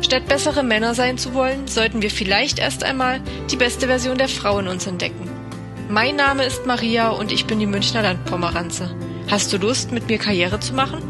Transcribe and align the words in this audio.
Statt 0.00 0.26
bessere 0.26 0.62
Männer 0.62 0.94
sein 0.94 1.18
zu 1.18 1.34
wollen, 1.34 1.66
sollten 1.66 2.02
wir 2.02 2.10
vielleicht 2.10 2.58
erst 2.58 2.84
einmal 2.84 3.20
die 3.50 3.56
beste 3.56 3.86
Version 3.86 4.16
der 4.16 4.28
Frau 4.28 4.58
in 4.58 4.68
uns 4.68 4.86
entdecken. 4.86 5.28
Mein 5.90 6.16
Name 6.16 6.44
ist 6.44 6.66
Maria 6.66 7.10
und 7.10 7.32
ich 7.32 7.46
bin 7.46 7.58
die 7.58 7.66
Münchner 7.66 8.02
Landpomeranze. 8.02 8.94
Hast 9.30 9.52
du 9.52 9.58
Lust, 9.58 9.90
mit 9.90 10.08
mir 10.08 10.18
Karriere 10.18 10.60
zu 10.60 10.72
machen? 10.72 11.02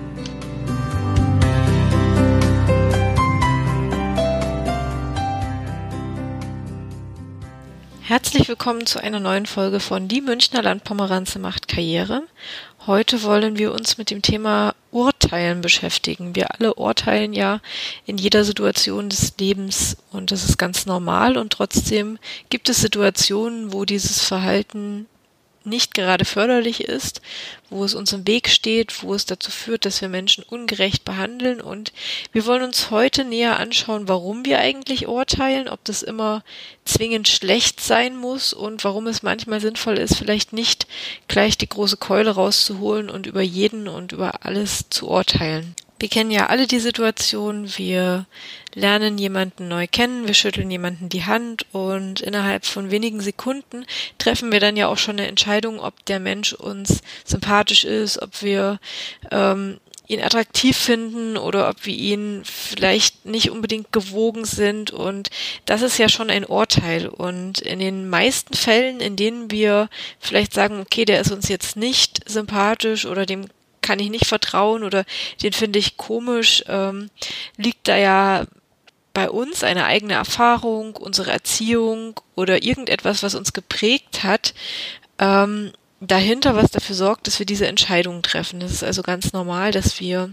Herzlich 8.08 8.48
willkommen 8.48 8.86
zu 8.86 9.02
einer 9.02 9.20
neuen 9.20 9.44
Folge 9.44 9.80
von 9.80 10.08
Die 10.08 10.22
Münchner 10.22 10.62
Landpomeranze 10.62 11.38
macht 11.38 11.68
Karriere. 11.68 12.22
Heute 12.86 13.22
wollen 13.22 13.58
wir 13.58 13.70
uns 13.72 13.98
mit 13.98 14.10
dem 14.10 14.22
Thema 14.22 14.74
Urteilen 14.90 15.60
beschäftigen. 15.60 16.34
Wir 16.34 16.54
alle 16.54 16.74
urteilen 16.74 17.32
ja 17.32 17.60
in 18.06 18.18
jeder 18.18 18.44
Situation 18.44 19.08
des 19.08 19.34
Lebens 19.38 19.96
und 20.12 20.30
das 20.30 20.44
ist 20.44 20.58
ganz 20.58 20.86
normal 20.86 21.36
und 21.36 21.52
trotzdem 21.52 22.18
gibt 22.48 22.68
es 22.68 22.80
Situationen, 22.80 23.72
wo 23.72 23.84
dieses 23.84 24.22
Verhalten 24.22 25.06
nicht 25.68 25.94
gerade 25.94 26.24
förderlich 26.24 26.84
ist, 26.84 27.20
wo 27.70 27.84
es 27.84 27.94
uns 27.94 28.12
im 28.12 28.26
Weg 28.26 28.48
steht, 28.48 29.02
wo 29.02 29.14
es 29.14 29.26
dazu 29.26 29.50
führt, 29.50 29.84
dass 29.84 30.00
wir 30.00 30.08
Menschen 30.08 30.44
ungerecht 30.44 31.04
behandeln. 31.04 31.60
Und 31.60 31.92
wir 32.32 32.46
wollen 32.46 32.62
uns 32.62 32.90
heute 32.90 33.24
näher 33.24 33.58
anschauen, 33.58 34.08
warum 34.08 34.44
wir 34.44 34.58
eigentlich 34.58 35.06
urteilen, 35.06 35.68
ob 35.68 35.84
das 35.84 36.02
immer 36.02 36.42
zwingend 36.84 37.28
schlecht 37.28 37.80
sein 37.80 38.16
muss 38.16 38.52
und 38.52 38.82
warum 38.84 39.06
es 39.06 39.22
manchmal 39.22 39.60
sinnvoll 39.60 39.98
ist, 39.98 40.16
vielleicht 40.16 40.52
nicht 40.52 40.86
gleich 41.28 41.58
die 41.58 41.68
große 41.68 41.98
Keule 41.98 42.30
rauszuholen 42.30 43.10
und 43.10 43.26
über 43.26 43.42
jeden 43.42 43.88
und 43.88 44.12
über 44.12 44.44
alles 44.44 44.88
zu 44.90 45.08
urteilen. 45.08 45.74
Wir 45.98 46.08
kennen 46.08 46.30
ja 46.30 46.46
alle 46.46 46.66
die 46.66 46.78
Situation, 46.78 47.68
wir 47.76 48.26
lernen 48.74 49.18
jemanden 49.18 49.66
neu 49.66 49.88
kennen, 49.88 50.26
wir 50.26 50.34
schütteln 50.34 50.70
jemanden 50.70 51.08
die 51.08 51.24
Hand. 51.24 51.66
Und 51.72 52.20
innerhalb 52.20 52.66
von 52.66 52.90
wenigen 52.90 53.20
Sekunden 53.20 53.84
treffen 54.18 54.52
wir 54.52 54.60
dann 54.60 54.76
ja 54.76 54.86
auch 54.86 54.98
schon 54.98 55.18
eine 55.18 55.26
Entscheidung, 55.26 55.80
ob 55.80 56.04
der 56.06 56.20
Mensch 56.20 56.52
uns 56.52 57.00
sympathisch 57.24 57.84
ist, 57.84 58.22
ob 58.22 58.42
wir 58.42 58.78
ähm, 59.32 59.78
ihn 60.08 60.22
attraktiv 60.22 60.76
finden 60.76 61.36
oder 61.36 61.68
ob 61.68 61.84
wir 61.84 61.94
ihn 61.94 62.42
vielleicht 62.44 63.26
nicht 63.26 63.50
unbedingt 63.50 63.92
gewogen 63.92 64.44
sind. 64.44 64.90
Und 64.90 65.30
das 65.66 65.82
ist 65.82 65.98
ja 65.98 66.08
schon 66.08 66.30
ein 66.30 66.44
Urteil. 66.44 67.08
Und 67.08 67.60
in 67.60 67.78
den 67.78 68.08
meisten 68.08 68.54
Fällen, 68.54 69.00
in 69.00 69.16
denen 69.16 69.50
wir 69.50 69.88
vielleicht 70.18 70.54
sagen, 70.54 70.80
okay, 70.80 71.04
der 71.04 71.20
ist 71.20 71.30
uns 71.32 71.48
jetzt 71.48 71.76
nicht 71.76 72.28
sympathisch 72.28 73.04
oder 73.04 73.26
dem 73.26 73.46
kann 73.88 74.00
ich 74.00 74.10
nicht 74.10 74.26
vertrauen 74.26 74.84
oder 74.84 75.06
den 75.42 75.54
finde 75.54 75.78
ich 75.78 75.96
komisch, 75.96 76.62
ähm, 76.68 77.08
liegt 77.56 77.88
da 77.88 77.96
ja 77.96 78.44
bei 79.14 79.30
uns 79.30 79.64
eine 79.64 79.86
eigene 79.86 80.12
Erfahrung, 80.12 80.94
unsere 80.94 81.32
Erziehung 81.32 82.20
oder 82.34 82.62
irgendetwas, 82.62 83.22
was 83.22 83.34
uns 83.34 83.54
geprägt 83.54 84.24
hat, 84.24 84.52
ähm, 85.18 85.72
dahinter, 86.00 86.54
was 86.54 86.70
dafür 86.70 86.94
sorgt, 86.94 87.26
dass 87.26 87.38
wir 87.38 87.46
diese 87.46 87.66
Entscheidungen 87.66 88.22
treffen. 88.22 88.60
Das 88.60 88.72
ist 88.72 88.84
also 88.84 89.00
ganz 89.00 89.32
normal, 89.32 89.72
dass 89.72 90.00
wir 90.00 90.32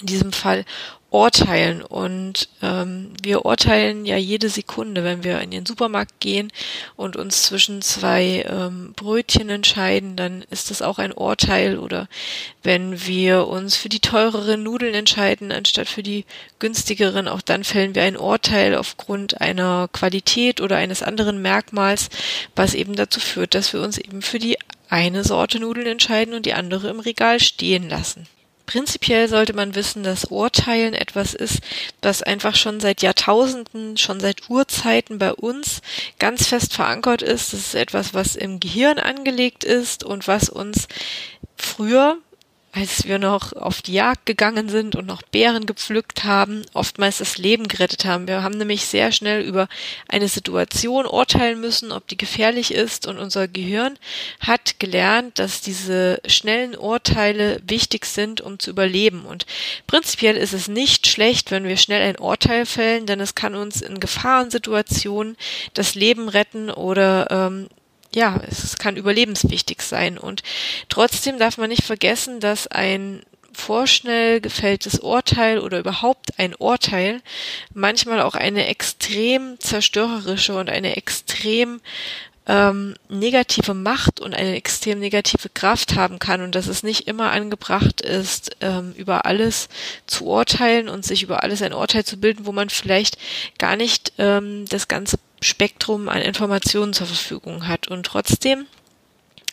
in 0.00 0.06
diesem 0.06 0.32
Fall 0.32 0.64
urteilen. 1.10 1.82
Und 1.82 2.48
ähm, 2.62 3.12
wir 3.22 3.44
urteilen 3.44 4.04
ja 4.04 4.16
jede 4.16 4.48
Sekunde, 4.48 5.04
wenn 5.04 5.24
wir 5.24 5.40
in 5.40 5.50
den 5.50 5.64
Supermarkt 5.64 6.20
gehen 6.20 6.52
und 6.96 7.16
uns 7.16 7.44
zwischen 7.44 7.80
zwei 7.80 8.44
ähm, 8.48 8.92
Brötchen 8.94 9.48
entscheiden, 9.48 10.16
dann 10.16 10.44
ist 10.50 10.70
das 10.70 10.82
auch 10.82 10.98
ein 10.98 11.12
Urteil. 11.12 11.78
Oder 11.78 12.08
wenn 12.62 13.06
wir 13.06 13.46
uns 13.46 13.76
für 13.76 13.88
die 13.88 14.00
teureren 14.00 14.62
Nudeln 14.62 14.94
entscheiden, 14.94 15.50
anstatt 15.50 15.88
für 15.88 16.02
die 16.02 16.26
günstigeren, 16.58 17.28
auch 17.28 17.42
dann 17.42 17.64
fällen 17.64 17.94
wir 17.94 18.02
ein 18.02 18.16
Urteil 18.16 18.74
aufgrund 18.74 19.40
einer 19.40 19.88
Qualität 19.92 20.60
oder 20.60 20.76
eines 20.76 21.02
anderen 21.02 21.40
Merkmals, 21.40 22.10
was 22.54 22.74
eben 22.74 22.96
dazu 22.96 23.20
führt, 23.20 23.54
dass 23.54 23.72
wir 23.72 23.80
uns 23.80 23.96
eben 23.96 24.20
für 24.20 24.38
die 24.38 24.58
eine 24.90 25.24
Sorte 25.24 25.60
Nudeln 25.60 25.86
entscheiden 25.86 26.34
und 26.34 26.46
die 26.46 26.54
andere 26.54 26.88
im 26.88 27.00
Regal 27.00 27.40
stehen 27.40 27.88
lassen. 27.88 28.26
Prinzipiell 28.68 29.30
sollte 29.30 29.54
man 29.54 29.74
wissen, 29.74 30.02
dass 30.02 30.26
Urteilen 30.26 30.92
etwas 30.92 31.32
ist, 31.32 31.60
das 32.02 32.22
einfach 32.22 32.54
schon 32.54 32.80
seit 32.80 33.00
Jahrtausenden, 33.00 33.96
schon 33.96 34.20
seit 34.20 34.50
Urzeiten 34.50 35.16
bei 35.16 35.32
uns 35.32 35.80
ganz 36.18 36.46
fest 36.46 36.74
verankert 36.74 37.22
ist. 37.22 37.54
Das 37.54 37.60
ist 37.60 37.74
etwas, 37.74 38.12
was 38.12 38.36
im 38.36 38.60
Gehirn 38.60 38.98
angelegt 38.98 39.64
ist 39.64 40.04
und 40.04 40.28
was 40.28 40.50
uns 40.50 40.86
früher 41.56 42.18
als 42.72 43.06
wir 43.06 43.18
noch 43.18 43.54
auf 43.54 43.82
die 43.82 43.94
Jagd 43.94 44.26
gegangen 44.26 44.68
sind 44.68 44.94
und 44.94 45.06
noch 45.06 45.22
Bären 45.22 45.66
gepflückt 45.66 46.24
haben, 46.24 46.64
oftmals 46.74 47.18
das 47.18 47.38
Leben 47.38 47.66
gerettet 47.66 48.04
haben. 48.04 48.28
Wir 48.28 48.42
haben 48.42 48.58
nämlich 48.58 48.84
sehr 48.84 49.10
schnell 49.10 49.42
über 49.42 49.68
eine 50.08 50.28
Situation 50.28 51.06
urteilen 51.06 51.60
müssen, 51.60 51.92
ob 51.92 52.06
die 52.08 52.18
gefährlich 52.18 52.72
ist 52.72 53.06
und 53.06 53.18
unser 53.18 53.48
Gehirn 53.48 53.98
hat 54.40 54.78
gelernt, 54.78 55.38
dass 55.38 55.60
diese 55.60 56.20
schnellen 56.26 56.76
Urteile 56.76 57.60
wichtig 57.66 58.04
sind, 58.04 58.40
um 58.40 58.58
zu 58.58 58.70
überleben. 58.70 59.24
Und 59.24 59.46
prinzipiell 59.86 60.36
ist 60.36 60.52
es 60.52 60.68
nicht 60.68 61.06
schlecht, 61.06 61.50
wenn 61.50 61.64
wir 61.64 61.78
schnell 61.78 62.02
ein 62.02 62.18
Urteil 62.18 62.66
fällen, 62.66 63.06
denn 63.06 63.20
es 63.20 63.34
kann 63.34 63.54
uns 63.54 63.80
in 63.80 63.98
Gefahrensituationen 63.98 65.36
das 65.72 65.94
Leben 65.94 66.28
retten 66.28 66.70
oder 66.70 67.30
ähm, 67.30 67.68
ja, 68.14 68.40
es 68.48 68.76
kann 68.78 68.96
überlebenswichtig 68.96 69.82
sein. 69.82 70.18
Und 70.18 70.42
trotzdem 70.88 71.38
darf 71.38 71.58
man 71.58 71.68
nicht 71.68 71.84
vergessen, 71.84 72.40
dass 72.40 72.66
ein 72.66 73.22
vorschnell 73.52 74.40
gefälltes 74.40 75.00
Urteil 75.00 75.58
oder 75.58 75.80
überhaupt 75.80 76.38
ein 76.38 76.54
Urteil 76.54 77.20
manchmal 77.74 78.20
auch 78.22 78.34
eine 78.34 78.66
extrem 78.68 79.58
zerstörerische 79.58 80.56
und 80.56 80.70
eine 80.70 80.96
extrem 80.96 81.80
ähm, 82.46 82.94
negative 83.08 83.74
Macht 83.74 84.20
und 84.20 84.34
eine 84.34 84.56
extrem 84.56 85.00
negative 85.00 85.50
Kraft 85.50 85.96
haben 85.96 86.18
kann 86.18 86.40
und 86.40 86.54
dass 86.54 86.66
es 86.66 86.82
nicht 86.82 87.06
immer 87.06 87.30
angebracht 87.30 88.00
ist, 88.00 88.56
ähm, 88.60 88.94
über 88.96 89.26
alles 89.26 89.68
zu 90.06 90.24
urteilen 90.24 90.88
und 90.88 91.04
sich 91.04 91.22
über 91.22 91.42
alles 91.42 91.60
ein 91.60 91.74
Urteil 91.74 92.04
zu 92.04 92.16
bilden, 92.16 92.46
wo 92.46 92.52
man 92.52 92.70
vielleicht 92.70 93.18
gar 93.58 93.76
nicht 93.76 94.14
ähm, 94.16 94.64
das 94.68 94.88
ganze 94.88 95.18
Spektrum 95.40 96.08
an 96.08 96.22
Informationen 96.22 96.92
zur 96.92 97.06
Verfügung 97.06 97.66
hat. 97.68 97.88
Und 97.88 98.06
trotzdem 98.06 98.66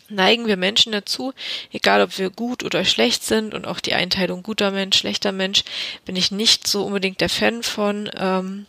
neigen 0.08 0.46
wir 0.46 0.56
Menschen 0.56 0.92
dazu, 0.92 1.32
egal 1.72 2.02
ob 2.02 2.18
wir 2.18 2.30
gut 2.30 2.64
oder 2.64 2.84
schlecht 2.84 3.24
sind 3.24 3.54
und 3.54 3.66
auch 3.66 3.80
die 3.80 3.94
Einteilung 3.94 4.42
guter 4.42 4.70
Mensch, 4.70 4.98
schlechter 4.98 5.32
Mensch, 5.32 5.64
bin 6.04 6.16
ich 6.16 6.30
nicht 6.30 6.66
so 6.66 6.84
unbedingt 6.84 7.20
der 7.20 7.28
Fan 7.28 7.62
von. 7.62 8.10
Ähm, 8.16 8.66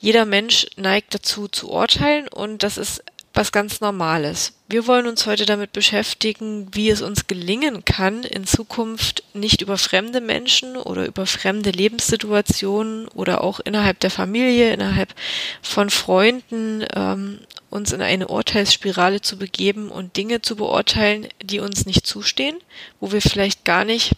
jeder 0.00 0.24
Mensch 0.26 0.66
neigt 0.74 1.14
dazu 1.14 1.46
zu 1.46 1.70
urteilen 1.70 2.26
und 2.26 2.64
das 2.64 2.76
ist 2.76 3.04
was 3.34 3.52
ganz 3.52 3.80
Normales. 3.80 4.52
Wir 4.68 4.86
wollen 4.86 5.06
uns 5.06 5.26
heute 5.26 5.46
damit 5.46 5.72
beschäftigen, 5.72 6.68
wie 6.72 6.90
es 6.90 7.02
uns 7.02 7.26
gelingen 7.26 7.84
kann, 7.84 8.24
in 8.24 8.46
Zukunft 8.46 9.22
nicht 9.34 9.62
über 9.62 9.78
fremde 9.78 10.20
Menschen 10.20 10.76
oder 10.76 11.06
über 11.06 11.26
fremde 11.26 11.70
Lebenssituationen 11.70 13.08
oder 13.08 13.42
auch 13.42 13.60
innerhalb 13.60 14.00
der 14.00 14.10
Familie, 14.10 14.72
innerhalb 14.72 15.14
von 15.62 15.90
Freunden 15.90 16.84
ähm, 16.94 17.40
uns 17.70 17.92
in 17.92 18.02
eine 18.02 18.28
Urteilsspirale 18.28 19.22
zu 19.22 19.38
begeben 19.38 19.88
und 19.88 20.16
Dinge 20.16 20.42
zu 20.42 20.56
beurteilen, 20.56 21.26
die 21.42 21.60
uns 21.60 21.86
nicht 21.86 22.06
zustehen, 22.06 22.56
wo 23.00 23.12
wir 23.12 23.22
vielleicht 23.22 23.64
gar 23.64 23.84
nicht 23.84 24.12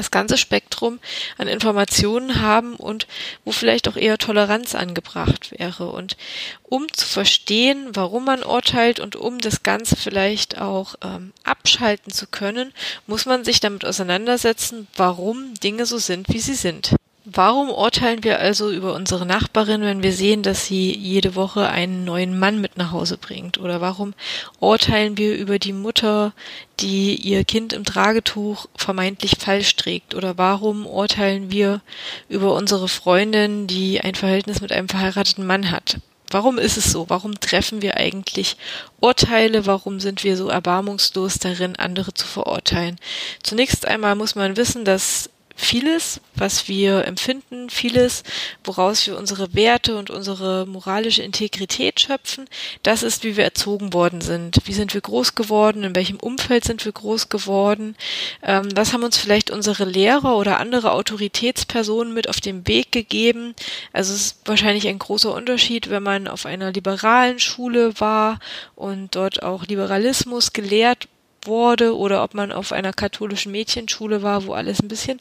das 0.00 0.10
ganze 0.10 0.38
Spektrum 0.38 0.98
an 1.36 1.46
Informationen 1.46 2.40
haben 2.40 2.74
und 2.76 3.06
wo 3.44 3.52
vielleicht 3.52 3.86
auch 3.86 3.96
eher 3.96 4.16
Toleranz 4.16 4.74
angebracht 4.74 5.52
wäre. 5.58 5.90
Und 5.90 6.16
um 6.62 6.90
zu 6.92 7.06
verstehen, 7.06 7.90
warum 7.92 8.24
man 8.24 8.42
urteilt 8.42 8.98
und 8.98 9.14
um 9.14 9.38
das 9.38 9.62
Ganze 9.62 9.96
vielleicht 9.96 10.58
auch 10.58 10.94
ähm, 11.02 11.32
abschalten 11.44 12.12
zu 12.12 12.26
können, 12.26 12.72
muss 13.06 13.26
man 13.26 13.44
sich 13.44 13.60
damit 13.60 13.84
auseinandersetzen, 13.84 14.88
warum 14.96 15.54
Dinge 15.54 15.84
so 15.84 15.98
sind, 15.98 16.28
wie 16.30 16.40
sie 16.40 16.54
sind. 16.54 16.94
Warum 17.26 17.68
urteilen 17.68 18.24
wir 18.24 18.38
also 18.40 18.70
über 18.70 18.94
unsere 18.94 19.26
Nachbarin, 19.26 19.82
wenn 19.82 20.02
wir 20.02 20.12
sehen, 20.12 20.42
dass 20.42 20.64
sie 20.64 20.96
jede 20.96 21.34
Woche 21.34 21.68
einen 21.68 22.04
neuen 22.04 22.38
Mann 22.38 22.62
mit 22.62 22.78
nach 22.78 22.92
Hause 22.92 23.18
bringt? 23.18 23.58
Oder 23.58 23.82
warum 23.82 24.14
urteilen 24.58 25.18
wir 25.18 25.36
über 25.36 25.58
die 25.58 25.74
Mutter, 25.74 26.32
die 26.80 27.14
ihr 27.16 27.44
Kind 27.44 27.74
im 27.74 27.84
Tragetuch 27.84 28.66
vermeintlich 28.74 29.36
falsch 29.38 29.76
trägt? 29.76 30.14
Oder 30.14 30.38
warum 30.38 30.86
urteilen 30.86 31.50
wir 31.50 31.82
über 32.30 32.54
unsere 32.54 32.88
Freundin, 32.88 33.66
die 33.66 34.00
ein 34.00 34.14
Verhältnis 34.14 34.62
mit 34.62 34.72
einem 34.72 34.88
verheirateten 34.88 35.46
Mann 35.46 35.70
hat? 35.70 35.98
warum 36.32 36.58
ist 36.58 36.76
es 36.76 36.92
so? 36.92 37.10
Warum 37.10 37.40
treffen 37.40 37.82
wir 37.82 37.96
eigentlich 37.96 38.56
Urteile? 39.00 39.66
Warum 39.66 40.00
sind 40.00 40.24
wir 40.24 40.36
so 40.36 40.48
erbarmungslos 40.48 41.38
darin, 41.40 41.76
andere 41.76 42.14
zu 42.14 42.26
verurteilen? 42.26 42.96
Zunächst 43.42 43.86
einmal 43.86 44.14
muss 44.14 44.36
man 44.36 44.56
wissen, 44.56 44.84
dass 44.84 45.28
vieles, 45.60 46.20
was 46.34 46.66
wir 46.68 47.04
empfinden, 47.04 47.70
vieles, 47.70 48.22
woraus 48.64 49.06
wir 49.06 49.16
unsere 49.16 49.54
Werte 49.54 49.96
und 49.96 50.10
unsere 50.10 50.66
moralische 50.66 51.22
Integrität 51.22 52.00
schöpfen, 52.00 52.46
das 52.82 53.02
ist, 53.02 53.22
wie 53.22 53.36
wir 53.36 53.44
erzogen 53.44 53.92
worden 53.92 54.20
sind. 54.20 54.56
Wie 54.64 54.72
sind 54.72 54.94
wir 54.94 55.00
groß 55.00 55.34
geworden? 55.34 55.84
In 55.84 55.94
welchem 55.94 56.16
Umfeld 56.16 56.64
sind 56.64 56.84
wir 56.84 56.92
groß 56.92 57.28
geworden? 57.28 57.94
Ähm, 58.42 58.68
was 58.74 58.92
haben 58.92 59.04
uns 59.04 59.18
vielleicht 59.18 59.50
unsere 59.50 59.84
Lehrer 59.84 60.36
oder 60.36 60.58
andere 60.58 60.92
Autoritätspersonen 60.92 62.14
mit 62.14 62.28
auf 62.28 62.40
den 62.40 62.66
Weg 62.66 62.90
gegeben? 62.90 63.54
Also 63.92 64.14
es 64.14 64.20
ist 64.20 64.38
wahrscheinlich 64.46 64.88
ein 64.88 64.98
großer 64.98 65.32
Unterschied, 65.32 65.90
wenn 65.90 66.02
man 66.02 66.26
auf 66.26 66.46
einer 66.46 66.72
liberalen 66.72 67.38
Schule 67.38 68.00
war 68.00 68.38
und 68.74 69.14
dort 69.14 69.42
auch 69.42 69.66
Liberalismus 69.66 70.52
gelehrt 70.52 71.08
wurde 71.42 71.96
oder 71.96 72.22
ob 72.22 72.34
man 72.34 72.52
auf 72.52 72.72
einer 72.72 72.92
katholischen 72.92 73.52
Mädchenschule 73.52 74.22
war, 74.22 74.46
wo 74.46 74.52
alles 74.52 74.80
ein 74.80 74.88
bisschen 74.88 75.20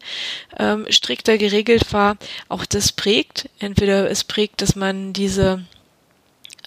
ähm, 0.57 0.85
strikter 0.89 1.37
geregelt 1.37 1.93
war, 1.93 2.17
auch 2.47 2.65
das 2.65 2.91
prägt. 2.91 3.49
Entweder 3.59 4.09
es 4.09 4.23
prägt, 4.23 4.61
dass 4.61 4.75
man 4.75 5.13
diese 5.13 5.63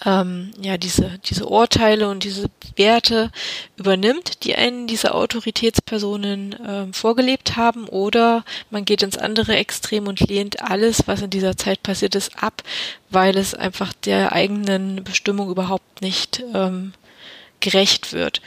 ähm, 0.05 0.53
ja 0.61 0.77
diese 0.77 1.19
diese 1.25 1.47
Urteile 1.47 2.09
und 2.09 2.25
diese 2.25 2.47
Werte 2.77 3.31
übernimmt, 3.77 4.45
die 4.45 4.55
einen 4.55 4.87
diese 4.87 5.15
Autoritätspersonen 5.15 6.57
ähm, 6.67 6.93
vorgelebt 6.93 7.57
haben, 7.57 7.89
oder 7.89 8.45
man 8.71 8.85
geht 8.85 9.03
ins 9.03 9.19
andere 9.19 9.57
Extrem 9.57 10.07
und 10.07 10.21
lehnt 10.21 10.63
alles, 10.63 11.07
was 11.07 11.23
in 11.23 11.31
dieser 11.31 11.57
Zeit 11.57 11.83
passiert 11.83 12.15
ist, 12.15 12.43
ab, 12.43 12.63
weil 13.11 13.37
es 13.37 13.55
einfach 13.55 13.93
der 13.93 14.33
eigenen 14.33 15.05
Bestimmung 15.05 15.51
überhaupt 15.51 16.01
nicht 16.01 16.43
ähm, 16.55 16.95
gerecht 17.63 18.13
wird. 18.13 18.43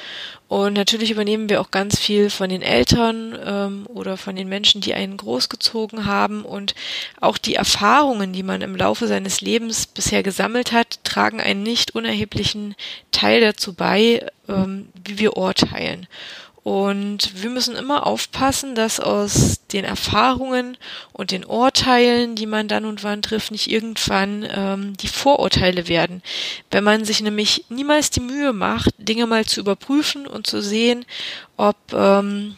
Und 0.47 0.73
natürlich 0.73 1.09
übernehmen 1.09 1.49
wir 1.49 1.59
auch 1.59 1.71
ganz 1.71 1.99
viel 1.99 2.29
von 2.29 2.49
den 2.49 2.61
Eltern 2.61 3.35
ähm, 3.43 3.87
oder 3.87 4.15
von 4.15 4.35
den 4.35 4.47
Menschen, 4.47 4.79
die 4.79 4.93
einen 4.93 5.17
großgezogen 5.17 6.05
haben. 6.05 6.45
Und 6.45 6.75
auch 7.19 7.39
die 7.39 7.55
Erfahrungen, 7.55 8.31
die 8.31 8.43
man 8.43 8.61
im 8.61 8.75
Laufe 8.75 9.07
seines 9.07 9.41
Lebens 9.41 9.87
bisher 9.87 10.21
gesammelt 10.21 10.71
hat, 10.71 11.03
tragen 11.03 11.41
einen 11.41 11.63
nicht 11.63 11.95
unerheblichen 11.95 12.75
Teil 13.11 13.41
dazu 13.41 13.73
bei, 13.73 14.27
ähm, 14.47 14.89
wie 15.03 15.17
wir 15.17 15.35
urteilen. 15.35 16.05
Und 16.65 17.43
wir 17.43 17.51
müssen 17.51 17.75
immer 17.75 18.07
aufpassen, 18.07 18.73
dass 18.73 18.99
aus 18.99 19.67
den 19.71 19.85
Erfahrungen 19.85 20.77
und 21.13 21.29
den 21.29 21.45
Urteilen, 21.45 22.33
die 22.33 22.47
man 22.47 22.67
dann 22.67 22.85
und 22.85 23.03
wann 23.03 23.21
trifft, 23.21 23.51
nicht 23.51 23.69
irgendwann 23.69 24.43
ähm, 24.51 24.97
die 24.97 25.07
Vorurteile 25.07 25.87
werden. 25.87 26.23
Wenn 26.71 26.83
man 26.83 27.05
sich 27.05 27.21
nämlich 27.21 27.65
niemals 27.69 28.09
die 28.09 28.19
Mühe 28.19 28.51
macht, 28.51 28.95
Dinge 28.97 29.27
mal 29.27 29.45
zu 29.45 29.59
überprüfen 29.59 30.25
und 30.25 30.47
zu 30.47 30.59
sehen, 30.59 31.05
ob 31.55 31.77
ähm, 31.93 32.55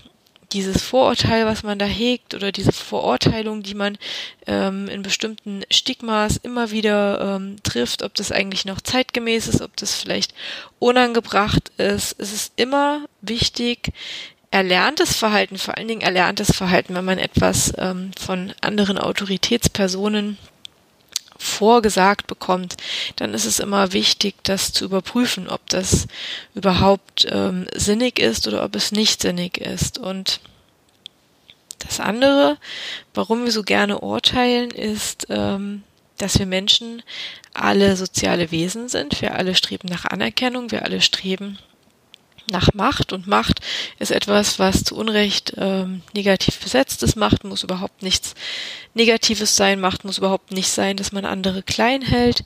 dieses 0.54 0.82
Vorurteil, 0.82 1.46
was 1.46 1.64
man 1.64 1.78
da 1.78 1.86
hegt 1.86 2.34
oder 2.34 2.52
diese 2.52 2.72
Vorurteilung, 2.72 3.64
die 3.64 3.74
man 3.76 3.98
ähm, 4.46 4.88
in 4.88 5.02
bestimmten 5.02 5.64
Stigmas 5.70 6.38
immer 6.38 6.72
wieder 6.72 7.36
ähm, 7.36 7.58
trifft, 7.64 8.04
ob 8.04 8.14
das 8.16 8.32
eigentlich 8.32 8.66
noch 8.66 8.82
zeitgemäß 8.82 9.48
ist, 9.48 9.62
ob 9.62 9.76
das 9.78 9.96
vielleicht 9.96 10.34
unangebracht 10.80 11.70
ist. 11.78 12.16
Es 12.18 12.32
ist 12.32 12.54
immer 12.56 13.06
wichtig, 13.22 13.92
erlerntes 14.52 15.18
Verhalten, 15.18 15.58
vor 15.58 15.78
allen 15.78 15.88
Dingen 15.88 16.02
erlerntes 16.02 16.56
Verhalten, 16.56 16.96
wenn 16.96 17.06
man 17.06 17.20
etwas 17.20 17.74
ähm, 17.78 18.12
von 18.18 18.54
anderen 18.62 18.98
Autoritätspersonen 18.98 20.38
vorgesagt 21.38 22.28
bekommt, 22.28 22.78
dann 23.16 23.34
ist 23.34 23.46
es 23.46 23.60
immer 23.60 23.94
wichtig, 23.94 24.36
das 24.44 24.74
zu 24.74 24.86
überprüfen, 24.86 25.50
ob 25.50 25.68
das 25.70 26.08
überhaupt 26.54 27.28
ähm, 27.30 27.68
sinnig 27.76 28.20
ist 28.20 28.48
oder 28.48 28.64
ob 28.64 28.76
es 28.76 28.92
nicht 28.92 29.22
sinnig 29.22 29.58
ist. 29.58 29.98
Und 29.98 30.40
das 31.80 32.00
andere, 32.00 32.58
warum 33.14 33.44
wir 33.44 33.52
so 33.52 33.64
gerne 33.64 34.00
urteilen, 34.00 34.72
ist, 34.72 35.28
ähm, 35.30 35.84
dass 36.18 36.40
wir 36.40 36.46
Menschen 36.46 37.04
alle 37.54 37.96
soziale 37.96 38.52
Wesen 38.52 38.90
sind. 38.90 39.22
Wir 39.22 39.36
alle 39.36 39.56
streben 39.56 39.88
nach 39.88 40.06
Anerkennung, 40.06 40.72
wir 40.72 40.84
alle 40.84 41.02
streben 41.02 41.60
nach 42.52 42.74
Macht 42.74 43.14
und 43.14 43.28
Macht 43.28 43.57
ist 44.00 44.12
etwas, 44.12 44.60
was 44.60 44.84
zu 44.84 44.96
Unrecht 44.96 45.54
ähm, 45.58 46.02
negativ 46.14 46.60
besetzt 46.60 47.04
ist. 47.04 47.16
Macht 47.16 47.44
muss 47.44 47.64
überhaupt 47.64 48.04
nichts 48.04 48.36
Negatives 48.94 49.56
sein. 49.56 49.80
Macht 49.80 50.06
muss 50.06 50.18
überhaupt 50.18 50.52
nicht 50.52 50.70
sein, 50.70 50.98
dass 50.98 51.12
man 51.12 51.26
andere 51.26 51.64
klein 51.64 52.02
hält. 52.02 52.44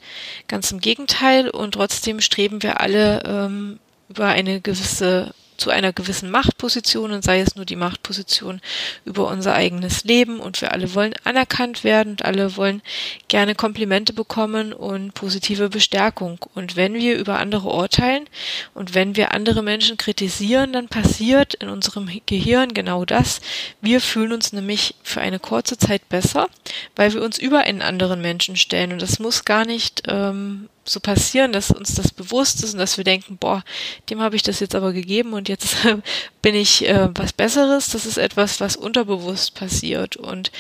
Ganz 0.47 0.71
im 0.71 0.79
Gegenteil. 0.79 1.49
Und 1.49 1.73
trotzdem 1.73 2.21
streben 2.21 2.61
wir 2.63 2.79
alle 2.79 3.23
ähm, 3.25 3.79
über 4.09 4.27
eine 4.27 4.61
gewisse 4.61 5.33
zu 5.61 5.69
einer 5.69 5.93
gewissen 5.93 6.31
Machtposition 6.31 7.11
und 7.11 7.23
sei 7.23 7.39
es 7.39 7.55
nur 7.55 7.65
die 7.65 7.75
Machtposition 7.75 8.61
über 9.05 9.27
unser 9.27 9.53
eigenes 9.53 10.03
Leben 10.03 10.39
und 10.39 10.59
wir 10.59 10.71
alle 10.71 10.95
wollen 10.95 11.13
anerkannt 11.23 11.83
werden 11.83 12.13
und 12.13 12.25
alle 12.25 12.57
wollen 12.57 12.81
gerne 13.27 13.53
Komplimente 13.53 14.11
bekommen 14.11 14.73
und 14.73 15.13
positive 15.13 15.69
Bestärkung. 15.69 16.39
Und 16.55 16.75
wenn 16.75 16.95
wir 16.95 17.15
über 17.15 17.37
andere 17.37 17.69
urteilen 17.69 18.25
und 18.73 18.95
wenn 18.95 19.15
wir 19.15 19.35
andere 19.35 19.61
Menschen 19.61 19.97
kritisieren, 19.97 20.73
dann 20.73 20.87
passiert 20.87 21.53
in 21.53 21.69
unserem 21.69 22.09
Gehirn 22.25 22.73
genau 22.73 23.05
das. 23.05 23.39
Wir 23.81 24.01
fühlen 24.01 24.33
uns 24.33 24.53
nämlich 24.53 24.95
für 25.03 25.21
eine 25.21 25.37
kurze 25.37 25.77
Zeit 25.77 26.09
besser, 26.09 26.49
weil 26.95 27.13
wir 27.13 27.21
uns 27.21 27.37
über 27.37 27.59
einen 27.59 27.83
anderen 27.83 28.19
Menschen 28.19 28.55
stellen 28.55 28.93
und 28.93 29.01
das 29.03 29.19
muss 29.19 29.45
gar 29.45 29.65
nicht 29.65 30.03
ähm, 30.07 30.69
so 30.83 30.99
passieren, 30.99 31.53
dass 31.53 31.71
uns 31.71 31.93
das 31.93 32.11
bewusst 32.11 32.63
ist 32.63 32.73
und 32.73 32.79
dass 32.79 32.97
wir 32.97 33.03
denken, 33.03 33.37
boah, 33.37 33.63
dem 34.09 34.21
habe 34.21 34.35
ich 34.35 34.41
das 34.41 34.59
jetzt 34.59 34.75
aber 34.75 34.93
gegeben 34.93 35.33
und 35.33 35.47
jetzt 35.47 35.77
bin 36.41 36.55
ich 36.55 36.87
äh, 36.87 37.09
was 37.13 37.33
Besseres. 37.33 37.89
Das 37.89 38.05
ist 38.05 38.17
etwas, 38.17 38.59
was 38.59 38.75
unterbewusst 38.75 39.53
passiert. 39.53 40.15
Und 40.17 40.51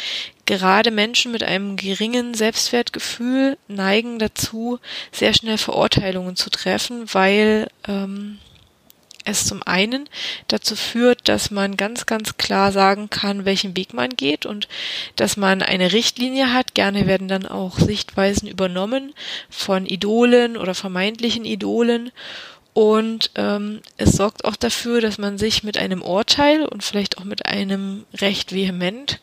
gerade 0.45 0.91
Menschen 0.91 1.31
mit 1.31 1.43
einem 1.43 1.75
geringen 1.75 2.33
Selbstwertgefühl 2.33 3.57
neigen 3.67 4.19
dazu, 4.19 4.79
sehr 5.11 5.33
schnell 5.33 5.57
Verurteilungen 5.57 6.35
zu 6.35 6.49
treffen, 6.49 7.05
weil 7.13 7.67
ähm, 7.87 8.37
es 9.25 9.45
zum 9.45 9.61
einen 9.63 10.09
dazu 10.47 10.75
führt, 10.75 11.27
dass 11.27 11.51
man 11.51 11.77
ganz, 11.77 12.05
ganz 12.05 12.37
klar 12.37 12.71
sagen 12.71 13.09
kann, 13.09 13.45
welchen 13.45 13.75
Weg 13.77 13.93
man 13.93 14.09
geht 14.09 14.45
und 14.45 14.67
dass 15.15 15.37
man 15.37 15.61
eine 15.61 15.91
Richtlinie 15.91 16.53
hat. 16.53 16.73
Gerne 16.73 17.07
werden 17.07 17.27
dann 17.27 17.45
auch 17.45 17.77
Sichtweisen 17.77 18.47
übernommen 18.47 19.13
von 19.49 19.85
Idolen 19.85 20.57
oder 20.57 20.73
vermeintlichen 20.73 21.45
Idolen. 21.45 22.11
Und 22.73 23.31
ähm, 23.35 23.81
es 23.97 24.13
sorgt 24.13 24.45
auch 24.45 24.55
dafür, 24.55 25.01
dass 25.01 25.17
man 25.17 25.37
sich 25.37 25.63
mit 25.63 25.77
einem 25.77 26.01
Urteil 26.01 26.65
und 26.65 26.83
vielleicht 26.83 27.17
auch 27.17 27.25
mit 27.25 27.45
einem 27.45 28.05
recht 28.13 28.53
vehement 28.53 29.19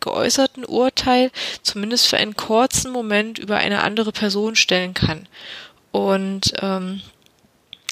geäußerten 0.00 0.64
Urteil 0.64 1.32
zumindest 1.62 2.06
für 2.06 2.16
einen 2.16 2.36
kurzen 2.36 2.92
Moment 2.92 3.38
über 3.38 3.56
eine 3.56 3.82
andere 3.82 4.12
Person 4.12 4.54
stellen 4.54 4.94
kann. 4.94 5.26
Und 5.90 6.52
ähm, 6.60 7.00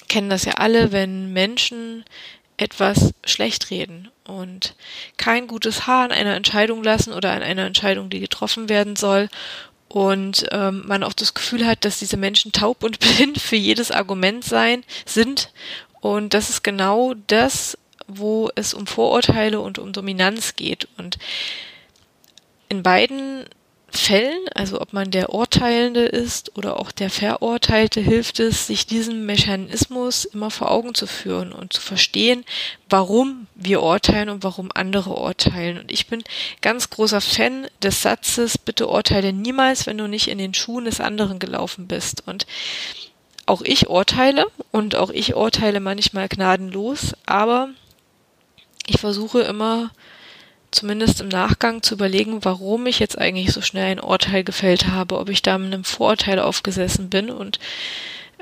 kennen 0.07 0.29
das 0.29 0.45
ja 0.45 0.53
alle, 0.53 0.91
wenn 0.91 1.33
Menschen 1.33 2.05
etwas 2.57 3.13
schlecht 3.25 3.69
reden 3.69 4.09
und 4.25 4.75
kein 5.17 5.47
gutes 5.47 5.87
Haar 5.87 6.05
an 6.05 6.11
einer 6.11 6.35
Entscheidung 6.35 6.83
lassen 6.83 7.11
oder 7.11 7.31
an 7.31 7.43
einer 7.43 7.65
Entscheidung, 7.65 8.09
die 8.09 8.21
getroffen 8.21 8.69
werden 8.69 8.95
soll 8.95 9.29
und 9.89 10.45
ähm, 10.51 10.83
man 10.85 11.03
auch 11.03 11.13
das 11.13 11.33
Gefühl 11.33 11.65
hat, 11.65 11.85
dass 11.85 11.99
diese 11.99 12.17
Menschen 12.17 12.51
taub 12.51 12.83
und 12.83 12.99
blind 13.17 13.39
für 13.39 13.55
jedes 13.55 13.91
Argument 13.91 14.43
sein 14.43 14.83
sind. 15.05 15.51
Und 16.01 16.33
das 16.33 16.49
ist 16.49 16.63
genau 16.63 17.13
das, 17.27 17.77
wo 18.07 18.49
es 18.55 18.73
um 18.73 18.87
Vorurteile 18.87 19.59
und 19.59 19.79
um 19.79 19.93
Dominanz 19.93 20.55
geht. 20.55 20.87
Und 20.97 21.17
in 22.69 22.83
beiden 22.83 23.45
Fällen, 23.95 24.47
also 24.53 24.79
ob 24.81 24.93
man 24.93 25.11
der 25.11 25.33
Urteilende 25.33 26.05
ist 26.05 26.57
oder 26.57 26.79
auch 26.79 26.91
der 26.91 27.09
Verurteilte, 27.09 27.99
hilft 28.01 28.39
es, 28.39 28.67
sich 28.67 28.85
diesen 28.85 29.25
Mechanismus 29.25 30.25
immer 30.25 30.51
vor 30.51 30.71
Augen 30.71 30.93
zu 30.93 31.07
führen 31.07 31.51
und 31.51 31.73
zu 31.73 31.81
verstehen, 31.81 32.45
warum 32.89 33.47
wir 33.55 33.81
urteilen 33.81 34.29
und 34.29 34.43
warum 34.43 34.69
andere 34.73 35.11
urteilen. 35.11 35.79
Und 35.79 35.91
ich 35.91 36.07
bin 36.07 36.23
ganz 36.61 36.89
großer 36.89 37.21
Fan 37.21 37.67
des 37.81 38.01
Satzes, 38.01 38.57
bitte 38.57 38.87
urteile 38.87 39.33
niemals, 39.33 39.87
wenn 39.87 39.97
du 39.97 40.07
nicht 40.07 40.27
in 40.27 40.37
den 40.37 40.53
Schuhen 40.53 40.85
des 40.85 41.01
anderen 41.01 41.39
gelaufen 41.39 41.87
bist. 41.87 42.23
Und 42.27 42.45
auch 43.45 43.61
ich 43.61 43.89
urteile 43.89 44.45
und 44.71 44.95
auch 44.95 45.09
ich 45.09 45.35
urteile 45.35 45.79
manchmal 45.79 46.27
gnadenlos, 46.27 47.13
aber 47.25 47.69
ich 48.87 48.99
versuche 48.99 49.41
immer 49.41 49.91
zumindest 50.75 51.21
im 51.21 51.29
Nachgang 51.29 51.81
zu 51.81 51.95
überlegen, 51.95 52.43
warum 52.43 52.85
ich 52.85 52.99
jetzt 52.99 53.17
eigentlich 53.17 53.51
so 53.51 53.61
schnell 53.61 53.85
ein 53.85 53.99
Urteil 53.99 54.43
gefällt 54.43 54.87
habe, 54.87 55.17
ob 55.17 55.29
ich 55.29 55.41
da 55.41 55.57
mit 55.57 55.73
einem 55.73 55.83
Vorurteil 55.83 56.39
aufgesessen 56.39 57.09
bin 57.09 57.29
und 57.29 57.59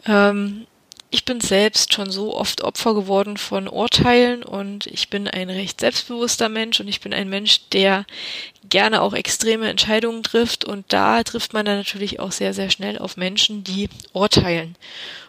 ähm, 0.05 0.65
ich 1.13 1.25
bin 1.25 1.41
selbst 1.41 1.93
schon 1.93 2.09
so 2.09 2.35
oft 2.35 2.63
Opfer 2.63 2.95
geworden 2.95 3.37
von 3.37 3.67
Urteilen 3.67 4.41
und 4.41 4.87
ich 4.87 5.11
bin 5.11 5.27
ein 5.27 5.51
recht 5.51 5.79
selbstbewusster 5.79 6.49
Mensch 6.49 6.79
und 6.79 6.87
ich 6.87 7.01
bin 7.01 7.13
ein 7.13 7.29
Mensch, 7.29 7.69
der 7.71 8.07
gerne 8.67 8.99
auch 8.99 9.13
extreme 9.13 9.69
Entscheidungen 9.69 10.23
trifft 10.23 10.65
und 10.65 10.91
da 10.91 11.21
trifft 11.21 11.53
man 11.53 11.67
dann 11.67 11.77
natürlich 11.77 12.19
auch 12.19 12.31
sehr, 12.31 12.55
sehr 12.55 12.71
schnell 12.71 12.97
auf 12.97 13.15
Menschen, 13.15 13.63
die 13.63 13.89
urteilen. 14.11 14.75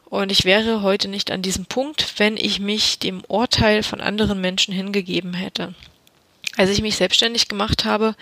Und 0.07 0.33
ich 0.33 0.47
wäre 0.47 0.81
heute 0.81 1.09
nicht 1.09 1.31
an 1.31 1.43
diesem 1.43 1.67
Punkt, 1.67 2.15
wenn 2.17 2.39
ich 2.39 2.61
mich 2.61 2.99
dem 2.99 3.23
Urteil 3.29 3.83
von 3.83 4.01
anderen 4.01 4.41
Menschen 4.41 4.73
hingegeben 4.73 5.35
hätte. 5.35 5.75
Als 6.57 6.71
ich 6.71 6.83
mich 6.83 6.97
selbstständig 6.97 7.49
gemacht 7.49 7.85
habe, 7.85 8.15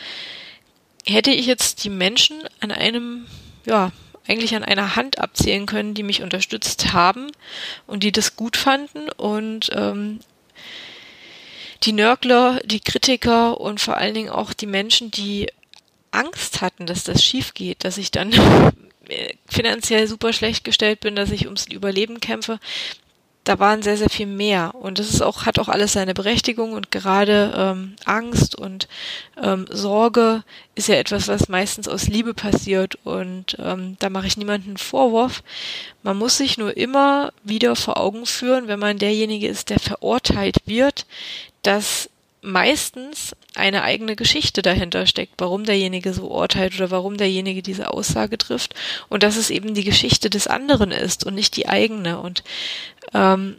hätte 1.07 1.31
ich 1.31 1.47
jetzt 1.47 1.85
die 1.85 1.91
Menschen 1.91 2.43
an 2.61 2.71
einem, 2.71 3.27
ja, 3.67 3.93
eigentlich 4.27 4.55
an 4.55 4.65
einer 4.65 4.95
Hand 4.95 5.19
abzählen 5.19 5.67
können, 5.67 5.95
die 5.95 6.05
mich 6.05 6.23
unterstützt 6.23 6.93
haben 6.93 7.33
und 7.87 8.05
die 8.05 8.13
das 8.13 8.37
gut 8.37 8.57
fanden. 8.57 9.11
Und 9.11 9.71
ähm, 9.73 10.21
die 11.83 11.93
Nörgler, 11.93 12.61
die 12.65 12.81
Kritiker 12.81 13.61
und 13.61 13.81
vor 13.81 13.97
allen 13.97 14.15
Dingen 14.15 14.31
auch 14.31 14.53
die 14.53 14.67
Menschen, 14.67 15.11
die 15.11 15.49
Angst 16.13 16.61
hatten, 16.61 16.87
dass 16.87 17.05
das 17.05 17.25
schief 17.25 17.55
geht, 17.55 17.85
dass 17.85 17.99
ich 17.99 18.11
dann 18.11 18.33
finanziell 19.49 20.07
super 20.07 20.33
schlecht 20.33 20.65
gestellt 20.65 21.01
bin, 21.01 21.17
dass 21.17 21.31
ich 21.31 21.47
ums 21.47 21.67
Überleben 21.67 22.21
kämpfe, 22.21 22.61
da 23.45 23.59
waren 23.59 23.83
sehr, 23.83 23.97
sehr 23.97 24.11
viel 24.11 24.27
mehr. 24.27 24.75
Und 24.75 24.99
das 24.99 25.11
ist 25.11 25.21
auch, 25.21 25.47
hat 25.47 25.59
auch 25.59 25.69
alles 25.69 25.93
seine 25.93 26.15
Berechtigung 26.15 26.73
und 26.73 26.91
gerade 26.91 27.53
ähm, 27.57 27.97
Angst 28.05 28.55
und 28.55 28.89
ähm, 29.43 29.67
Sorge 29.69 30.45
ist 30.75 30.89
ja 30.89 30.95
etwas, 30.95 31.29
was 31.29 31.49
meistens 31.49 31.89
aus 31.89 32.07
Liebe 32.07 32.35
passiert 32.35 32.97
und 33.05 33.57
ähm, 33.59 33.97
da 33.99 34.11
mache 34.11 34.27
ich 34.27 34.37
niemanden 34.37 34.77
Vorwurf. 34.77 35.43
Man 36.03 36.17
muss 36.17 36.37
sich 36.37 36.57
nur 36.57 36.77
immer 36.77 37.33
wieder 37.43 37.75
vor 37.75 37.99
Augen 37.99 38.27
führen, 38.27 38.69
wenn 38.69 38.79
man 38.79 38.99
derjenige 38.99 39.49
ist, 39.49 39.71
der 39.71 39.81
verurteilt 39.81 40.59
wird, 40.67 41.07
dass 41.63 42.09
meistens 42.43 43.37
eine 43.55 43.83
eigene 43.83 44.17
Geschichte 44.17 44.63
dahinter 44.63 45.07
steckt, 45.07 45.35
warum 45.39 45.65
derjenige 45.65 46.13
so 46.13 46.29
urteilt 46.29 46.75
oder 46.75 46.91
warum 46.91 47.17
derjenige 47.17 47.63
diese 47.63 47.91
Aussage 47.91 48.37
trifft 48.37 48.75
und 49.09 49.23
dass 49.23 49.37
es 49.37 49.51
eben 49.51 49.75
die 49.75 49.85
Geschichte 49.85 50.29
des 50.29 50.49
anderen 50.49 50.91
ist 50.91 51.25
und 51.25 51.35
nicht 51.35 51.57
die 51.57 51.69
eigene. 51.69 52.19
Und 52.19 52.43
ähm, 53.15 53.57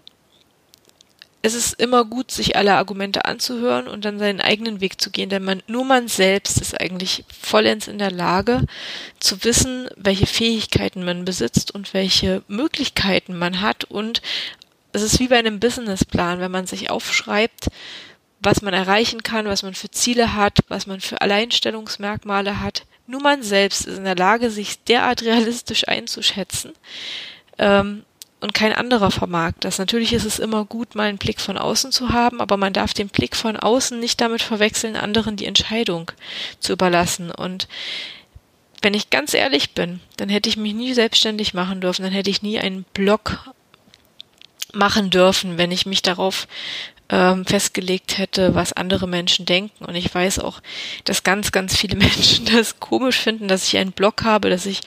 es 1.42 1.54
ist 1.54 1.80
immer 1.80 2.04
gut, 2.04 2.32
sich 2.32 2.56
alle 2.58 2.75
Argumente 2.75 3.25
anzuhören 3.25 3.88
und 3.88 4.04
dann 4.06 4.20
seinen 4.20 4.42
eigenen 4.42 4.82
Weg 4.82 5.00
zu 5.00 5.12
gehen, 5.12 5.30
denn 5.30 5.44
man, 5.44 5.63
nur 5.68 5.86
man 5.86 6.10
selbst 6.10 6.60
ist 6.60 6.80
eigentlich 6.80 7.24
vollends 7.42 7.88
in 7.88 7.98
der 7.98 8.12
Lage 8.12 8.66
zu 9.20 9.44
wissen, 9.44 9.90
welche 9.96 10.25
Fähigkeiten 10.25 11.06
man 11.06 11.25
besitzt 11.25 11.72
und 11.74 11.94
welche 11.94 12.44
Möglichkeiten 12.48 13.38
man 13.38 13.62
hat 13.62 13.86
und 13.86 14.22
es 14.94 15.02
ist 15.02 15.20
wie 15.20 15.28
bei 15.28 15.40
einem 15.40 15.60
Businessplan, 15.60 16.40
wenn 16.40 16.52
man 16.52 16.68
sich 16.68 16.92
aufschreibt, 16.92 17.70
was 18.44 18.62
man 18.62 18.74
erreichen 18.74 19.24
kann, 19.24 19.46
was 19.46 19.64
man 19.64 19.74
für 19.74 19.90
Ziele 19.90 20.36
hat, 20.36 20.60
was 20.68 20.88
man 20.88 21.02
für 21.02 21.22
Alleinstellungsmerkmale 21.22 22.60
hat. 22.60 22.86
Nur 23.08 23.22
man 23.22 23.44
selbst 23.44 23.86
ist 23.86 23.98
in 23.98 24.06
der 24.06 24.16
Lage, 24.16 24.50
sich 24.50 24.84
derart 24.84 25.24
realistisch 25.24 25.88
einzuschätzen 25.88 26.74
ähm, 27.58 28.04
und 28.40 28.54
kein 28.54 28.74
anderer 28.74 29.12
vermag 29.12 29.54
das. 29.60 29.78
Natürlich 29.78 30.14
ist 30.14 30.26
es 30.26 30.40
immer 30.40 30.66
gut, 30.66 30.96
mal 30.96 31.08
einen 31.08 31.18
Blick 31.18 31.40
von 31.40 31.58
außen 31.58 31.92
zu 31.92 32.10
haben, 32.10 32.42
aber 32.42 32.58
man 32.58 32.74
darf 32.74 32.94
den 32.94 33.10
Blick 33.10 33.36
von 33.36 33.58
außen 33.58 34.00
nicht 34.00 34.20
damit 34.22 34.42
verwechseln, 34.42 34.96
anderen 34.96 35.36
die 35.36 35.46
Entscheidung 35.46 36.12
zu 36.60 36.74
überlassen. 36.74 37.32
Und 37.32 37.68
wenn 38.82 38.94
ich 38.94 39.10
ganz 39.10 39.34
ehrlich 39.34 39.72
bin, 39.72 40.02
dann 40.18 40.30
hätte 40.30 40.50
ich 40.50 40.58
mich 40.58 40.74
nie 40.74 40.94
selbstständig 40.94 41.54
machen 41.54 41.80
dürfen, 41.80 42.04
dann 42.04 42.12
hätte 42.12 42.30
ich 42.30 42.42
nie 42.42 42.60
einen 42.60 42.84
Blog 42.94 43.54
machen 44.74 45.10
dürfen, 45.10 45.58
wenn 45.58 45.72
ich 45.72 45.86
mich 45.86 46.02
darauf 46.02 46.48
ähm, 47.13 47.46
festgelegt 47.46 48.17
hätte, 48.17 48.55
was 48.55 48.74
andere 48.74 49.08
Menschen 49.08 49.46
denken. 49.46 49.86
Und 49.86 49.93
ich 49.93 50.13
weiß 50.13 50.39
auch, 50.39 50.62
dass 51.03 51.22
ganz, 51.22 51.51
ganz 51.51 51.77
viele 51.77 51.96
Menschen 51.98 52.46
das 52.46 52.79
komisch 52.79 53.20
finden, 53.20 53.48
dass 53.48 53.67
ich 53.67 53.77
einen 53.77 53.91
Blog 53.91 54.24
habe, 54.24 54.50
dass 54.50 54.65
ich 54.65 54.82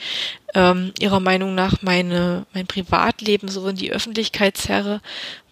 ähm, 0.53 0.91
ihrer 0.99 1.21
Meinung 1.21 1.55
nach 1.55 1.81
meine, 1.81 2.45
mein 2.53 2.67
Privatleben 2.67 3.47
so 3.47 3.65
in 3.69 3.77
die 3.77 3.93
Öffentlichkeit 3.93 4.57
zerre, 4.57 5.01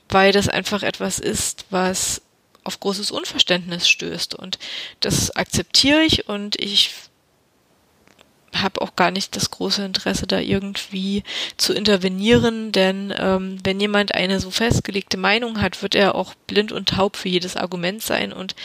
weil 0.10 0.34
das 0.34 0.50
einfach 0.50 0.84
etwas 0.84 1.20
ist, 1.20 1.65
was 1.70 2.22
auf 2.65 2.82
großes 2.82 3.10
Unverständnis 3.10 3.88
stößt. 3.88 4.36
Und 4.36 4.60
das 5.00 5.32
akzeptiere 5.32 6.01
ich 6.01 6.27
und 6.27 6.60
ich 6.60 6.94
habe 8.62 8.82
auch 8.82 8.96
gar 8.96 9.12
nicht 9.12 9.36
das 9.36 9.52
große 9.52 9.84
Interesse, 9.84 10.28
da 10.28 10.40
irgendwie 10.40 11.24
zu 11.58 11.74
intervenieren, 11.74 12.72
denn 12.72 13.14
ähm, 13.18 13.58
wenn 13.64 13.80
jemand 13.80 14.14
eine 14.14 14.40
so 14.40 14.52
festgelegte 14.52 15.18
Meinung 15.18 15.62
hat, 15.62 15.82
wird 15.82 15.96
er 15.96 16.16
auch 16.16 16.36
blind 16.48 16.72
und 16.72 16.90
taub 16.90 17.18
für 17.18 17.30
jedes 17.30 17.58
Argument 17.58 18.02
sein 18.02 18.34
und 18.34 18.56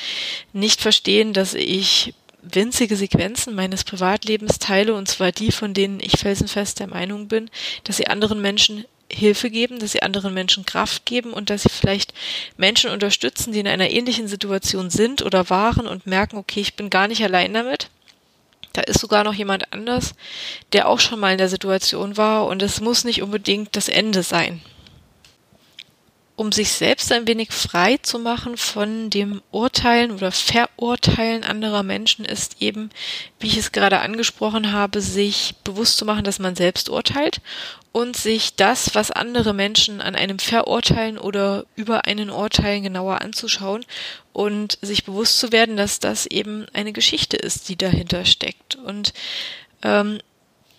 nicht 0.53 0.81
verstehen, 0.81 1.33
dass 1.33 1.55
ich 1.55 2.15
winzige 2.43 2.97
Sequenzen 2.97 3.55
meines 3.55 3.85
Privatlebens 3.85 4.59
teile, 4.59 4.95
und 4.95 5.09
zwar 5.09 5.33
die, 5.33 5.53
von 5.53 5.75
denen 5.75 6.01
ich 6.01 6.19
felsenfest 6.19 6.81
der 6.81 6.87
Meinung 6.87 7.29
bin, 7.29 7.51
dass 7.85 7.99
sie 7.99 8.07
anderen 8.07 8.41
Menschen 8.41 8.85
Hilfe 9.13 9.51
geben, 9.51 9.81
dass 9.81 9.93
sie 9.93 10.03
anderen 10.03 10.35
Menschen 10.35 10.65
Kraft 10.65 11.05
geben 11.05 11.33
und 11.33 11.51
dass 11.51 11.65
sie 11.65 11.69
vielleicht 11.69 12.15
Menschen 12.57 12.91
unterstützen, 12.91 13.53
die 13.53 13.59
in 13.59 13.67
einer 13.67 13.91
ähnlichen 13.91 14.29
Situation 14.29 14.89
sind 14.89 15.23
oder 15.23 15.51
waren 15.51 15.87
und 15.87 16.07
merken, 16.07 16.37
okay, 16.37 16.61
ich 16.61 16.77
bin 16.77 16.91
gar 16.91 17.09
nicht 17.09 17.23
allein 17.25 17.53
damit 17.53 17.91
da 18.73 18.83
ist 18.83 19.01
sogar 19.01 19.25
noch 19.25 19.35
jemand 19.35 19.73
anders, 19.73 20.15
der 20.73 20.89
auch 20.89 21.01
schon 21.01 21.21
mal 21.21 21.33
in 21.33 21.39
der 21.39 21.49
Situation 21.49 22.17
war 22.17 22.47
und 22.47 22.63
es 22.63 22.81
muss 22.81 23.05
nicht 23.05 23.23
unbedingt 23.23 23.77
das 23.77 23.89
Ende 23.89 24.23
sein. 24.23 24.61
Um 26.41 26.53
sich 26.53 26.73
selbst 26.73 27.13
ein 27.13 27.29
wenig 27.29 27.53
frei 27.53 27.99
zu 27.99 28.19
machen 28.19 28.57
von 28.57 29.11
dem 29.11 29.43
Urteilen 29.51 30.11
oder 30.11 30.33
Verurteilen 30.33 31.45
anderer 31.45 31.83
Menschen 31.83 32.25
ist 32.25 32.63
eben, 32.63 32.89
wie 33.39 33.49
ich 33.49 33.59
es 33.59 33.73
gerade 33.73 34.01
angesprochen 34.01 34.73
habe, 34.73 35.03
sich 35.03 35.57
bewusst 35.65 35.99
zu 35.99 36.07
machen, 36.07 36.25
dass 36.25 36.39
man 36.39 36.57
selbst 36.57 36.89
urteilt 36.89 37.43
und 37.93 38.17
sich 38.17 38.57
das, 38.57 38.95
was 38.95 39.11
andere 39.11 39.53
Menschen 39.53 40.01
an 40.01 40.15
einem 40.15 40.39
verurteilen 40.39 41.19
oder 41.19 41.67
über 41.77 42.07
einen 42.07 42.31
urteilen 42.31 42.85
genauer 42.85 43.21
anzuschauen 43.21 43.85
und 44.33 44.79
sich 44.81 45.05
bewusst 45.05 45.41
zu 45.41 45.53
werden, 45.53 45.77
dass 45.77 45.99
das 45.99 46.25
eben 46.25 46.65
eine 46.73 46.95
Geschichte 46.95 47.37
ist, 47.37 47.69
die 47.69 47.77
dahinter 47.77 48.25
steckt. 48.25 48.77
Und 48.77 49.13
ähm, 49.83 50.21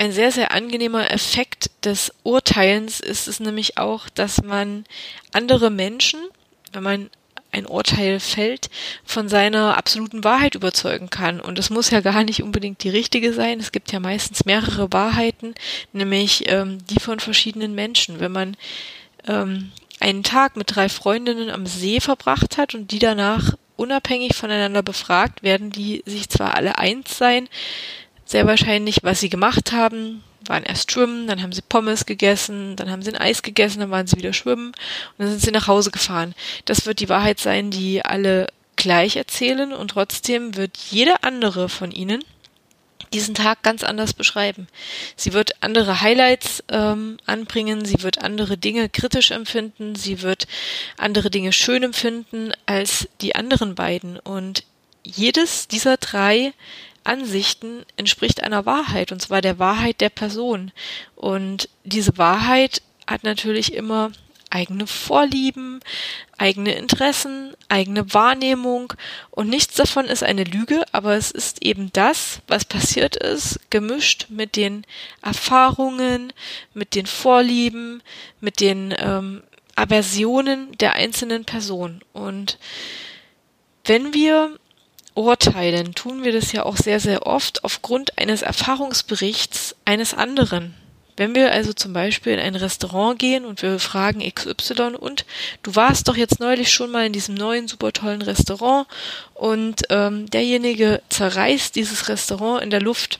ein 0.01 0.11
sehr, 0.11 0.31
sehr 0.31 0.51
angenehmer 0.51 1.11
Effekt 1.11 1.69
des 1.85 2.11
Urteilens 2.23 3.01
ist 3.01 3.27
es 3.27 3.39
nämlich 3.39 3.77
auch, 3.77 4.09
dass 4.09 4.41
man 4.41 4.83
andere 5.31 5.69
Menschen, 5.69 6.19
wenn 6.71 6.81
man 6.81 7.09
ein 7.51 7.67
Urteil 7.67 8.19
fällt, 8.19 8.71
von 9.05 9.29
seiner 9.29 9.77
absoluten 9.77 10.23
Wahrheit 10.23 10.55
überzeugen 10.55 11.11
kann. 11.11 11.39
Und 11.39 11.59
es 11.59 11.69
muss 11.69 11.91
ja 11.91 12.01
gar 12.01 12.23
nicht 12.23 12.41
unbedingt 12.41 12.83
die 12.83 12.89
richtige 12.89 13.31
sein. 13.31 13.59
Es 13.59 13.71
gibt 13.71 13.91
ja 13.91 13.99
meistens 13.99 14.43
mehrere 14.43 14.91
Wahrheiten, 14.91 15.53
nämlich 15.93 16.49
ähm, 16.49 16.79
die 16.87 16.99
von 16.99 17.19
verschiedenen 17.19 17.75
Menschen. 17.75 18.19
Wenn 18.19 18.31
man 18.31 18.57
ähm, 19.27 19.71
einen 19.99 20.23
Tag 20.23 20.55
mit 20.55 20.75
drei 20.75 20.89
Freundinnen 20.89 21.51
am 21.51 21.67
See 21.67 21.99
verbracht 21.99 22.57
hat 22.57 22.73
und 22.73 22.89
die 22.89 22.97
danach 22.97 23.53
unabhängig 23.75 24.35
voneinander 24.35 24.81
befragt, 24.81 25.43
werden 25.43 25.71
die 25.71 26.01
sich 26.07 26.27
zwar 26.27 26.55
alle 26.55 26.79
eins 26.79 27.19
sein, 27.19 27.49
sehr 28.31 28.47
wahrscheinlich, 28.47 28.99
was 29.03 29.19
sie 29.19 29.29
gemacht 29.29 29.71
haben, 29.71 30.23
waren 30.47 30.63
erst 30.63 30.91
schwimmen, 30.91 31.27
dann 31.27 31.41
haben 31.41 31.51
sie 31.51 31.61
Pommes 31.61 32.05
gegessen, 32.05 32.75
dann 32.75 32.89
haben 32.89 33.01
sie 33.01 33.11
ein 33.11 33.21
Eis 33.21 33.43
gegessen, 33.43 33.79
dann 33.79 33.91
waren 33.91 34.07
sie 34.07 34.17
wieder 34.17 34.33
schwimmen 34.33 34.67
und 34.67 35.19
dann 35.19 35.29
sind 35.29 35.41
sie 35.41 35.51
nach 35.51 35.67
Hause 35.67 35.91
gefahren. 35.91 36.33
Das 36.65 36.85
wird 36.85 36.99
die 36.99 37.09
Wahrheit 37.09 37.39
sein, 37.39 37.71
die 37.71 38.03
alle 38.03 38.47
gleich 38.75 39.17
erzählen 39.17 39.73
und 39.73 39.89
trotzdem 39.89 40.55
wird 40.55 40.77
jede 40.77 41.23
andere 41.23 41.69
von 41.69 41.91
ihnen 41.91 42.23
diesen 43.13 43.35
Tag 43.35 43.61
ganz 43.61 43.83
anders 43.83 44.13
beschreiben. 44.13 44.67
Sie 45.17 45.33
wird 45.33 45.61
andere 45.61 45.99
Highlights 45.99 46.63
ähm, 46.69 47.17
anbringen, 47.25 47.83
sie 47.83 48.01
wird 48.01 48.23
andere 48.23 48.57
Dinge 48.57 48.87
kritisch 48.87 49.31
empfinden, 49.31 49.95
sie 49.95 50.21
wird 50.21 50.47
andere 50.97 51.29
Dinge 51.29 51.51
schön 51.51 51.83
empfinden 51.83 52.53
als 52.65 53.09
die 53.19 53.35
anderen 53.35 53.75
beiden. 53.75 54.17
Und 54.17 54.63
jedes 55.03 55.67
dieser 55.67 55.97
drei 55.97 56.53
Ansichten 57.03 57.85
entspricht 57.97 58.43
einer 58.43 58.65
Wahrheit, 58.65 59.11
und 59.11 59.21
zwar 59.21 59.41
der 59.41 59.59
Wahrheit 59.59 60.01
der 60.01 60.09
Person. 60.09 60.71
Und 61.15 61.69
diese 61.83 62.17
Wahrheit 62.17 62.81
hat 63.07 63.23
natürlich 63.23 63.73
immer 63.73 64.11
eigene 64.51 64.85
Vorlieben, 64.85 65.79
eigene 66.37 66.73
Interessen, 66.73 67.55
eigene 67.69 68.13
Wahrnehmung 68.13 68.93
und 69.29 69.49
nichts 69.49 69.75
davon 69.75 70.05
ist 70.05 70.23
eine 70.23 70.43
Lüge, 70.43 70.83
aber 70.91 71.15
es 71.15 71.31
ist 71.31 71.63
eben 71.63 71.91
das, 71.93 72.41
was 72.47 72.65
passiert 72.65 73.15
ist, 73.15 73.59
gemischt 73.69 74.27
mit 74.29 74.55
den 74.55 74.85
Erfahrungen, 75.21 76.33
mit 76.73 76.95
den 76.95 77.05
Vorlieben, 77.05 78.03
mit 78.41 78.59
den 78.59 78.93
ähm, 78.97 79.41
Aversionen 79.75 80.77
der 80.77 80.93
einzelnen 80.93 81.45
Person. 81.45 82.01
Und 82.13 82.57
wenn 83.85 84.13
wir 84.13 84.59
urteilen, 85.13 85.93
tun 85.93 86.23
wir 86.23 86.31
das 86.31 86.51
ja 86.51 86.63
auch 86.63 86.77
sehr, 86.77 86.99
sehr 86.99 87.27
oft 87.27 87.63
aufgrund 87.63 88.17
eines 88.17 88.41
Erfahrungsberichts 88.41 89.75
eines 89.85 90.13
anderen. 90.13 90.75
Wenn 91.17 91.35
wir 91.35 91.51
also 91.51 91.73
zum 91.73 91.93
Beispiel 91.93 92.33
in 92.33 92.39
ein 92.39 92.55
Restaurant 92.55 93.19
gehen 93.19 93.45
und 93.45 93.61
wir 93.61 93.79
fragen 93.79 94.21
XY 94.21 94.95
und 94.97 95.25
du 95.61 95.75
warst 95.75 96.07
doch 96.07 96.15
jetzt 96.15 96.39
neulich 96.39 96.71
schon 96.71 96.89
mal 96.89 97.05
in 97.05 97.13
diesem 97.13 97.35
neuen 97.35 97.67
super 97.67 97.91
tollen 97.91 98.21
Restaurant 98.21 98.87
und 99.33 99.83
ähm, 99.89 100.29
derjenige 100.29 101.01
zerreißt 101.09 101.75
dieses 101.75 102.07
Restaurant 102.07 102.63
in 102.63 102.69
der 102.69 102.81
Luft 102.81 103.19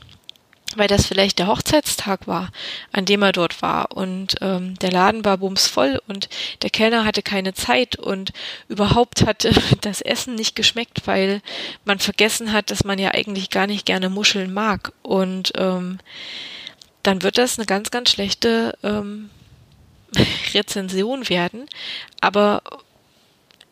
weil 0.78 0.88
das 0.88 1.06
vielleicht 1.06 1.40
der 1.40 1.48
Hochzeitstag 1.48 2.28
war, 2.28 2.50
an 2.92 3.06
dem 3.06 3.22
er 3.22 3.32
dort 3.32 3.62
war. 3.62 3.92
Und 3.96 4.36
ähm, 4.42 4.76
der 4.80 4.92
Laden 4.92 5.26
war 5.26 5.38
bumsvoll 5.38 6.02
und 6.08 6.30
der 6.62 6.70
Kellner 6.70 7.06
hatte 7.06 7.22
keine 7.22 7.54
Zeit 7.54 7.98
und 7.98 8.34
überhaupt 8.68 9.26
hatte 9.26 9.52
das 9.82 10.02
Essen 10.02 10.36
nicht 10.36 10.56
geschmeckt, 10.56 11.06
weil 11.06 11.42
man 11.86 12.00
vergessen 12.00 12.52
hat, 12.52 12.72
dass 12.72 12.84
man 12.84 13.00
ja 13.00 13.12
eigentlich 13.12 13.50
gar 13.50 13.68
nicht 13.68 13.86
gerne 13.86 14.10
Muscheln 14.10 14.54
mag. 14.54 14.94
Und 15.02 15.54
ähm, 15.58 16.00
dann 17.04 17.24
wird 17.24 17.38
das 17.38 17.58
eine 17.58 17.66
ganz, 17.66 17.92
ganz 17.92 18.12
schlechte 18.12 18.78
ähm, 18.84 19.30
Rezension 20.54 21.30
werden, 21.30 21.68
aber 22.20 22.62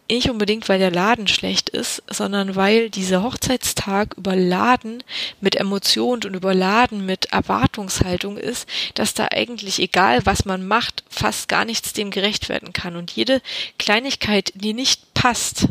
nicht 0.09 0.29
unbedingt, 0.29 0.67
weil 0.69 0.79
der 0.79 0.91
Laden 0.91 1.27
schlecht 1.27 1.69
ist, 1.69 2.03
sondern 2.09 2.55
weil 2.55 2.89
dieser 2.89 3.23
Hochzeitstag 3.23 4.15
überladen 4.17 5.03
mit 5.41 5.55
Emotionen 5.55 6.23
und 6.25 6.35
überladen 6.35 7.05
mit 7.05 7.25
Erwartungshaltung 7.25 8.37
ist, 8.37 8.67
dass 8.95 9.13
da 9.13 9.27
eigentlich 9.31 9.79
egal, 9.79 10.25
was 10.25 10.45
man 10.45 10.67
macht, 10.67 11.03
fast 11.09 11.47
gar 11.47 11.65
nichts 11.65 11.93
dem 11.93 12.11
gerecht 12.11 12.49
werden 12.49 12.73
kann. 12.73 12.95
Und 12.95 13.11
jede 13.11 13.41
Kleinigkeit, 13.77 14.51
die 14.55 14.73
nicht 14.73 15.13
passt, 15.13 15.67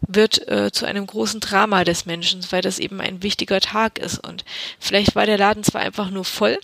wird 0.00 0.46
äh, 0.48 0.70
zu 0.70 0.86
einem 0.86 1.06
großen 1.06 1.40
Drama 1.40 1.84
des 1.84 2.06
Menschen, 2.06 2.44
weil 2.50 2.62
das 2.62 2.78
eben 2.78 3.00
ein 3.00 3.22
wichtiger 3.22 3.60
Tag 3.60 3.98
ist. 3.98 4.18
Und 4.26 4.44
vielleicht 4.78 5.16
war 5.16 5.26
der 5.26 5.38
Laden 5.38 5.64
zwar 5.64 5.80
einfach 5.80 6.10
nur 6.10 6.24
voll, 6.24 6.58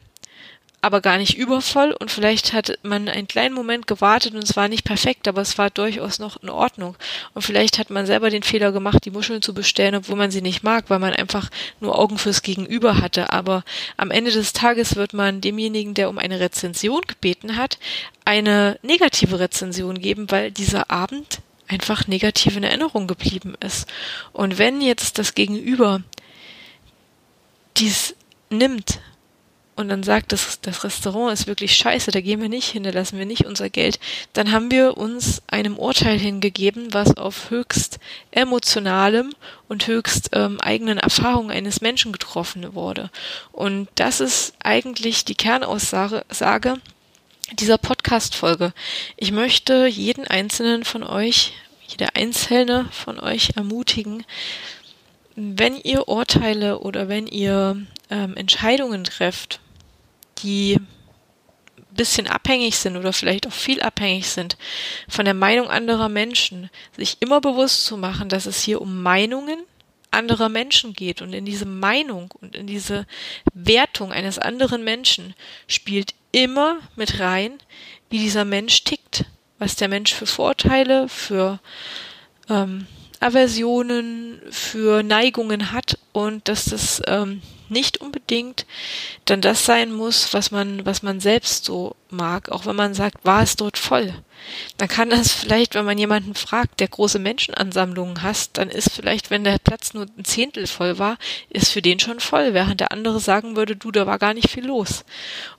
aber 0.83 1.01
gar 1.01 1.17
nicht 1.17 1.39
übervoll 1.39 1.93
und 1.93 2.11
vielleicht 2.11 2.53
hat 2.53 2.81
man 2.83 3.09
einen 3.09 3.29
kleinen 3.29 3.55
Moment 3.55 3.87
gewartet 3.87 4.35
und 4.35 4.43
es 4.43 4.57
war 4.57 4.67
nicht 4.67 4.83
perfekt, 4.83 5.29
aber 5.29 5.41
es 5.41 5.57
war 5.57 5.71
durchaus 5.71 6.19
noch 6.19 6.43
in 6.43 6.51
Ordnung. 6.51 6.97
Und 7.35 7.43
vielleicht 7.43 7.79
hat 7.79 7.89
man 7.89 8.05
selber 8.05 8.31
den 8.31 8.43
Fehler 8.43 8.73
gemacht, 8.73 9.05
die 9.05 9.13
Muscheln 9.13 9.43
zu 9.43 9.55
bestellen, 9.55 9.95
obwohl 9.95 10.17
man 10.17 10.33
sie 10.33 10.43
nicht 10.43 10.65
mag, 10.65 10.87
weil 10.89 10.99
man 10.99 11.13
einfach 11.13 11.51
nur 11.79 11.97
Augen 11.97 12.19
fürs 12.19 12.43
Gegenüber 12.43 13.01
hatte. 13.01 13.33
Aber 13.33 13.63
am 13.97 14.11
Ende 14.11 14.33
des 14.33 14.55
Tages 14.55 14.97
wird 14.97 15.13
man 15.13 15.41
demjenigen, 15.41 15.95
der 15.95 16.09
um 16.09 16.19
eine 16.19 16.41
Rezension 16.41 17.03
gebeten 17.03 17.57
hat, 17.57 17.79
eine 18.25 18.77
negative 18.83 19.39
Rezension 19.39 20.01
geben, 20.01 20.33
weil 20.33 20.51
dieser 20.51 20.91
Abend 20.91 21.39
einfach 21.69 22.09
negativ 22.09 22.57
in 22.57 22.65
Erinnerung 22.65 23.07
geblieben 23.07 23.55
ist. 23.61 23.89
Und 24.33 24.59
wenn 24.59 24.81
jetzt 24.81 25.19
das 25.19 25.37
Gegenüber 25.37 26.03
dies 27.77 28.17
nimmt, 28.51 28.99
und 29.75 29.89
dann 29.89 30.03
sagt, 30.03 30.33
das, 30.33 30.61
das 30.61 30.85
Restaurant 30.85 31.33
ist 31.33 31.47
wirklich 31.47 31.75
scheiße, 31.77 32.11
da 32.11 32.21
gehen 32.21 32.43
wir 32.43 32.49
nicht 32.49 32.71
hin, 32.71 32.83
da 32.83 32.91
lassen 32.91 33.19
wir 33.19 33.27
nicht 33.27 33.47
unser 33.47 33.71
Geld, 33.71 33.99
dann 34.35 34.53
haben 34.53 34.71
wir 34.71 34.99
uns 34.99 35.43
einem 35.47 35.79
Urteil 35.79 36.19
hingegeben, 36.19 36.93
was 36.93 37.17
auf 37.17 37.51
höchst 37.51 37.99
emotionalem 38.31 39.35
und 39.69 39.87
höchst 39.87 40.31
ähm, 40.33 40.61
eigenen 40.61 40.99
Erfahrungen 40.99 41.51
eines 41.51 41.81
Menschen 41.81 42.13
getroffen 42.13 42.75
wurde. 42.75 43.11
Und 43.51 43.89
das 43.95 44.21
ist 44.21 44.55
eigentlich 44.63 45.25
die 45.25 45.35
Kernaussage 45.35 46.25
Sage 46.29 46.77
dieser 47.53 47.79
Podcast-Folge. 47.79 48.73
Ich 49.17 49.33
möchte 49.33 49.87
jeden 49.87 50.27
einzelnen 50.27 50.85
von 50.85 51.03
euch, 51.03 51.53
jede 51.87 52.15
einzelne 52.15 52.89
von 52.93 53.19
euch 53.19 53.51
ermutigen, 53.57 54.25
wenn 55.35 55.77
ihr 55.77 56.09
Urteile 56.09 56.79
oder 56.81 57.09
wenn 57.09 57.27
ihr 57.27 57.87
ähm, 58.13 58.37
Entscheidungen 58.37 59.05
trefft, 59.05 59.61
die 60.43 60.79
bisschen 61.95 62.27
abhängig 62.27 62.77
sind 62.77 62.97
oder 62.97 63.13
vielleicht 63.13 63.47
auch 63.47 63.53
viel 63.53 63.83
abhängig 63.83 64.29
sind 64.29 64.57
von 65.09 65.25
der 65.25 65.35
Meinung 65.35 65.69
anderer 65.69 66.09
Menschen, 66.09 66.71
sich 66.97 67.19
immer 67.21 67.41
bewusst 67.41 67.85
zu 67.85 67.97
machen, 67.97 68.29
dass 68.29 68.47
es 68.47 68.63
hier 68.63 68.81
um 68.81 69.03
Meinungen 69.03 69.59
anderer 70.11 70.49
Menschen 70.49 70.93
geht. 70.95 71.23
Und 71.23 71.33
in 71.33 71.45
diese 71.45 71.67
Meinung 71.67 72.31
und 72.41 72.55
in 72.55 72.67
diese 72.67 73.07
Wertung 73.55 74.13
eines 74.13 74.39
anderen 74.39 74.85
Menschen 74.85 75.35
spielt 75.67 76.15
immer 76.33 76.79
mit 76.97 77.21
rein, 77.21 77.59
wie 78.11 78.19
dieser 78.19 78.45
Mensch 78.45 78.85
tickt, 78.85 79.25
was 79.59 79.77
der 79.77 79.89
Mensch 79.89 80.13
für 80.15 80.27
Vorteile, 80.27 81.09
für 81.09 81.61
ähm, 82.49 82.87
Aversionen, 83.21 84.41
für 84.51 85.03
Neigungen 85.03 85.73
hat 85.73 85.99
und 86.13 86.49
dass 86.49 86.67
das 86.67 87.01
ähm, 87.07 87.41
nicht 87.73 88.01
unbedingt 88.01 88.67
dann 89.25 89.41
das 89.41 89.65
sein 89.65 89.93
muss, 89.93 90.33
was 90.33 90.51
man, 90.51 90.87
was 90.87 91.03
man 91.03 91.19
selbst 91.19 91.65
so 91.65 91.97
mag, 92.11 92.51
auch 92.51 92.67
wenn 92.67 92.77
man 92.77 92.95
sagt, 92.95 93.25
war 93.25 93.43
es 93.43 93.57
dort 93.57 93.79
voll. 93.79 94.15
Dann 94.77 94.89
kann 94.89 95.11
das 95.11 95.33
vielleicht, 95.33 95.75
wenn 95.75 95.85
man 95.85 95.99
jemanden 95.99 96.35
fragt, 96.35 96.81
der 96.81 96.89
große 96.89 97.19
Menschenansammlungen 97.19 98.23
hasst, 98.23 98.59
dann 98.59 98.71
ist 98.71 98.93
vielleicht, 98.93 99.31
wenn 99.31 99.45
der 99.45 99.59
Platz 99.59 99.95
nur 99.95 100.07
ein 100.17 100.25
Zehntel 100.25 100.67
voll 100.67 100.99
war, 100.99 101.17
ist 101.49 101.71
für 101.71 101.83
den 101.83 101.99
schon 101.99 102.21
voll, 102.21 102.55
während 102.55 102.81
der 102.81 102.93
andere 102.93 103.21
sagen 103.21 103.57
würde, 103.57 103.77
du, 103.77 103.91
da 103.91 104.07
war 104.07 104.19
gar 104.19 104.35
nicht 104.35 104.51
viel 104.51 104.67
los. 104.67 105.05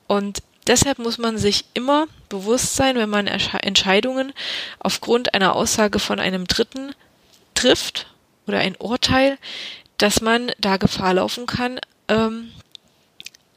Und 0.08 0.44
deshalb 0.68 1.00
muss 1.00 1.18
man 1.18 1.38
sich 1.38 1.66
immer 1.74 2.08
bewusst 2.30 2.76
sein, 2.76 2.96
wenn 2.96 3.10
man 3.10 3.28
Entscheidungen 3.28 4.34
aufgrund 4.80 5.34
einer 5.34 5.56
Aussage 5.56 6.00
von 6.00 6.20
einem 6.20 6.46
Dritten 6.48 6.94
trifft 7.56 8.08
oder 8.48 8.60
ein 8.60 8.76
Urteil, 8.76 9.38
dass 9.98 10.22
man 10.22 10.52
da 10.60 10.78
Gefahr 10.78 11.14
laufen 11.14 11.46
kann, 11.46 11.80
ähm, 12.14 12.52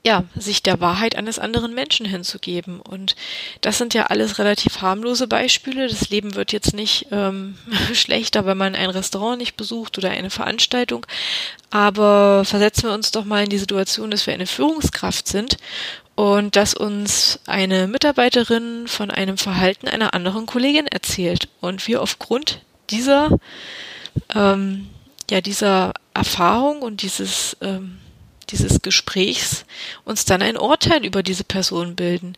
ja, 0.06 0.22
sich 0.36 0.62
der 0.62 0.80
Wahrheit 0.80 1.16
eines 1.16 1.40
anderen 1.40 1.74
Menschen 1.74 2.06
hinzugeben. 2.06 2.78
Und 2.78 3.16
das 3.60 3.76
sind 3.76 3.92
ja 3.92 4.04
alles 4.06 4.38
relativ 4.38 4.80
harmlose 4.80 5.26
Beispiele. 5.26 5.88
Das 5.88 6.10
Leben 6.10 6.36
wird 6.36 6.52
jetzt 6.52 6.74
nicht 6.74 7.08
ähm, 7.10 7.58
schlechter, 7.92 8.46
wenn 8.46 8.56
man 8.56 8.76
ein 8.76 8.90
Restaurant 8.90 9.38
nicht 9.38 9.56
besucht 9.56 9.98
oder 9.98 10.10
eine 10.10 10.30
Veranstaltung. 10.30 11.04
Aber 11.70 12.44
versetzen 12.44 12.84
wir 12.84 12.94
uns 12.94 13.10
doch 13.10 13.24
mal 13.24 13.42
in 13.42 13.50
die 13.50 13.58
Situation, 13.58 14.12
dass 14.12 14.28
wir 14.28 14.34
eine 14.34 14.46
Führungskraft 14.46 15.26
sind 15.26 15.56
und 16.14 16.54
dass 16.54 16.74
uns 16.74 17.40
eine 17.46 17.88
Mitarbeiterin 17.88 18.86
von 18.86 19.10
einem 19.10 19.38
Verhalten 19.38 19.88
einer 19.88 20.14
anderen 20.14 20.46
Kollegin 20.46 20.86
erzählt 20.86 21.48
und 21.60 21.88
wir 21.88 22.00
aufgrund 22.00 22.60
dieser 22.90 23.40
ähm, 24.36 24.86
ja 25.28 25.40
dieser 25.40 25.94
Erfahrung 26.14 26.82
und 26.82 27.02
dieses 27.02 27.56
ähm, 27.60 27.98
dieses 28.50 28.82
Gesprächs 28.82 29.64
uns 30.04 30.24
dann 30.24 30.42
ein 30.42 30.56
Urteil 30.56 31.04
über 31.04 31.22
diese 31.22 31.44
Person 31.44 31.96
bilden. 31.96 32.36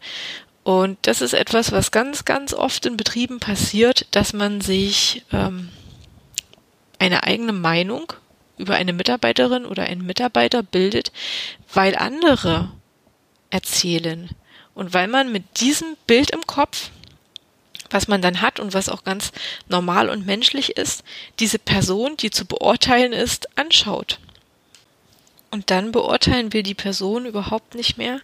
Und 0.65 0.99
das 1.03 1.21
ist 1.21 1.33
etwas, 1.33 1.73
was 1.73 1.91
ganz, 1.91 2.25
ganz 2.25 2.53
oft 2.53 2.85
in 2.85 2.97
Betrieben 2.97 3.41
passiert, 3.41 4.07
dass 4.11 4.33
man 4.33 4.61
sich 4.61 5.25
ähm, 5.33 5.71
eine 6.99 7.23
eigene 7.23 7.53
Meinung 7.53 8.13
über 8.59 8.75
eine 8.75 8.93
Mitarbeiterin 8.93 9.65
oder 9.65 9.85
einen 9.85 10.05
Mitarbeiter 10.05 10.63
bildet, 10.63 11.13
weil 11.73 11.97
andere 11.97 12.71
erzählen 13.51 14.31
und 14.75 14.93
weil 14.95 15.09
man 15.09 15.33
mit 15.33 15.61
diesem 15.61 15.97
Bild 16.07 16.31
im 16.31 16.47
Kopf, 16.47 16.91
was 17.91 18.07
man 18.07 18.21
dann 18.21 18.43
hat 18.43 18.61
und 18.61 18.75
was 18.75 18.89
auch 18.89 19.05
ganz 19.05 19.33
normal 19.69 20.11
und 20.11 20.27
menschlich 20.27 20.77
ist, 20.77 21.03
diese 21.39 21.59
Person, 21.59 22.17
die 22.17 22.31
zu 22.31 22.45
beurteilen 22.45 23.13
ist, 23.13 23.49
anschaut. 23.59 24.19
Und 25.51 25.71
dann 25.71 25.93
beurteilen 25.93 26.53
wir 26.53 26.63
die 26.63 26.75
Person 26.75 27.25
überhaupt 27.25 27.75
nicht 27.75 27.97
mehr 27.97 28.21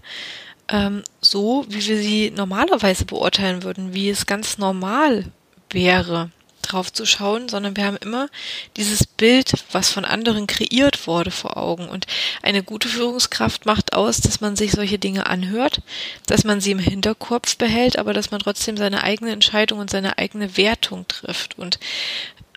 ähm, 0.69 1.03
so, 1.21 1.65
wie 1.69 1.87
wir 1.87 1.99
sie 1.99 2.31
normalerweise 2.31 3.05
beurteilen 3.05 3.63
würden, 3.63 3.95
wie 3.95 4.11
es 4.11 4.27
ganz 4.27 4.59
normal 4.59 5.25
wäre, 5.71 6.31
drauf 6.63 6.93
zu 6.93 7.05
schauen, 7.05 7.49
sondern 7.49 7.77
wir 7.77 7.85
haben 7.85 7.99
immer 7.99 8.29
dieses 8.77 9.07
Bild, 9.07 9.53
was 9.73 9.91
von 9.91 10.05
anderen 10.07 10.47
kreiert 10.47 11.07
wurde, 11.07 11.31
vor 11.31 11.59
Augen. 11.59 11.89
Und 11.89 12.07
eine 12.43 12.63
gute 12.63 12.89
Führungskraft 12.89 13.67
macht 13.67 13.93
aus, 13.93 14.21
dass 14.21 14.41
man 14.41 14.57
sich 14.57 14.73
solche 14.73 14.99
Dinge 14.99 15.27
anhört, 15.27 15.83
dass 16.27 16.45
man 16.45 16.61
sie 16.61 16.71
im 16.71 16.79
Hinterkopf 16.79 17.57
behält, 17.57 17.99
aber 17.99 18.15
dass 18.15 18.31
man 18.31 18.41
trotzdem 18.41 18.77
seine 18.77 19.03
eigene 19.03 19.33
Entscheidung 19.33 19.79
und 19.79 19.91
seine 19.91 20.17
eigene 20.17 20.57
Wertung 20.57 21.07
trifft. 21.09 21.59
Und 21.59 21.79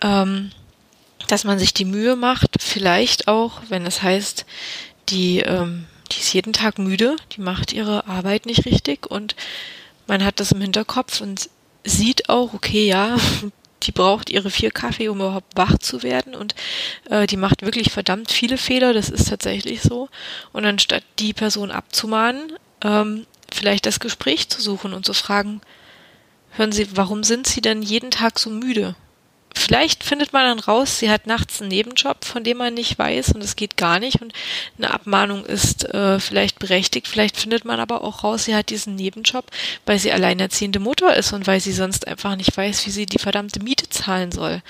ähm, 0.02 0.52
dass 1.26 1.44
man 1.44 1.58
sich 1.58 1.74
die 1.74 1.84
Mühe 1.84 2.16
macht, 2.16 2.56
vielleicht 2.60 3.28
auch, 3.28 3.60
wenn 3.68 3.86
es 3.86 4.02
heißt, 4.02 4.46
die, 5.08 5.40
ähm, 5.40 5.86
die 6.12 6.20
ist 6.20 6.32
jeden 6.32 6.52
Tag 6.52 6.78
müde, 6.78 7.16
die 7.32 7.40
macht 7.40 7.72
ihre 7.72 8.06
Arbeit 8.06 8.46
nicht 8.46 8.64
richtig 8.64 9.10
und 9.10 9.34
man 10.06 10.24
hat 10.24 10.40
das 10.40 10.52
im 10.52 10.60
Hinterkopf 10.60 11.20
und 11.20 11.50
sieht 11.84 12.28
auch, 12.28 12.54
okay, 12.54 12.86
ja, 12.86 13.16
die 13.84 13.92
braucht 13.92 14.30
ihre 14.30 14.50
vier 14.50 14.70
Kaffee, 14.70 15.08
um 15.08 15.18
überhaupt 15.18 15.56
wach 15.56 15.78
zu 15.78 16.02
werden 16.02 16.34
und 16.34 16.54
äh, 17.10 17.26
die 17.26 17.36
macht 17.36 17.62
wirklich 17.62 17.92
verdammt 17.92 18.30
viele 18.30 18.58
Fehler, 18.58 18.92
das 18.92 19.08
ist 19.08 19.28
tatsächlich 19.28 19.82
so. 19.82 20.08
Und 20.52 20.64
anstatt 20.64 21.04
die 21.18 21.32
Person 21.32 21.70
abzumahnen, 21.70 22.54
ähm, 22.82 23.26
vielleicht 23.52 23.86
das 23.86 24.00
Gespräch 24.00 24.48
zu 24.48 24.60
suchen 24.60 24.92
und 24.94 25.06
zu 25.06 25.14
fragen, 25.14 25.60
hören 26.50 26.72
Sie, 26.72 26.96
warum 26.96 27.22
sind 27.22 27.46
Sie 27.46 27.60
denn 27.60 27.82
jeden 27.82 28.10
Tag 28.10 28.38
so 28.38 28.50
müde? 28.50 28.96
Vielleicht 29.68 30.02
findet 30.02 30.32
man 30.32 30.44
dann 30.44 30.60
raus, 30.60 30.98
sie 30.98 31.10
hat 31.10 31.26
nachts 31.26 31.60
einen 31.60 31.68
Nebenjob, 31.68 32.24
von 32.24 32.42
dem 32.42 32.56
man 32.56 32.72
nicht 32.72 32.98
weiß 32.98 33.32
und 33.32 33.44
es 33.44 33.54
geht 33.54 33.76
gar 33.76 33.98
nicht 33.98 34.22
und 34.22 34.32
eine 34.78 34.94
Abmahnung 34.94 35.44
ist 35.44 35.84
äh, 35.92 36.18
vielleicht 36.18 36.58
berechtigt. 36.58 37.06
Vielleicht 37.06 37.36
findet 37.36 37.66
man 37.66 37.78
aber 37.78 38.02
auch 38.02 38.24
raus, 38.24 38.46
sie 38.46 38.54
hat 38.54 38.70
diesen 38.70 38.94
Nebenjob, 38.94 39.44
weil 39.84 39.98
sie 39.98 40.10
alleinerziehende 40.10 40.78
Mutter 40.78 41.14
ist 41.14 41.34
und 41.34 41.46
weil 41.46 41.60
sie 41.60 41.72
sonst 41.72 42.08
einfach 42.08 42.34
nicht 42.34 42.56
weiß, 42.56 42.86
wie 42.86 42.90
sie 42.90 43.04
die 43.04 43.18
verdammte 43.18 43.62
Miete 43.62 43.90
zahlen 43.90 44.32
soll. 44.32 44.62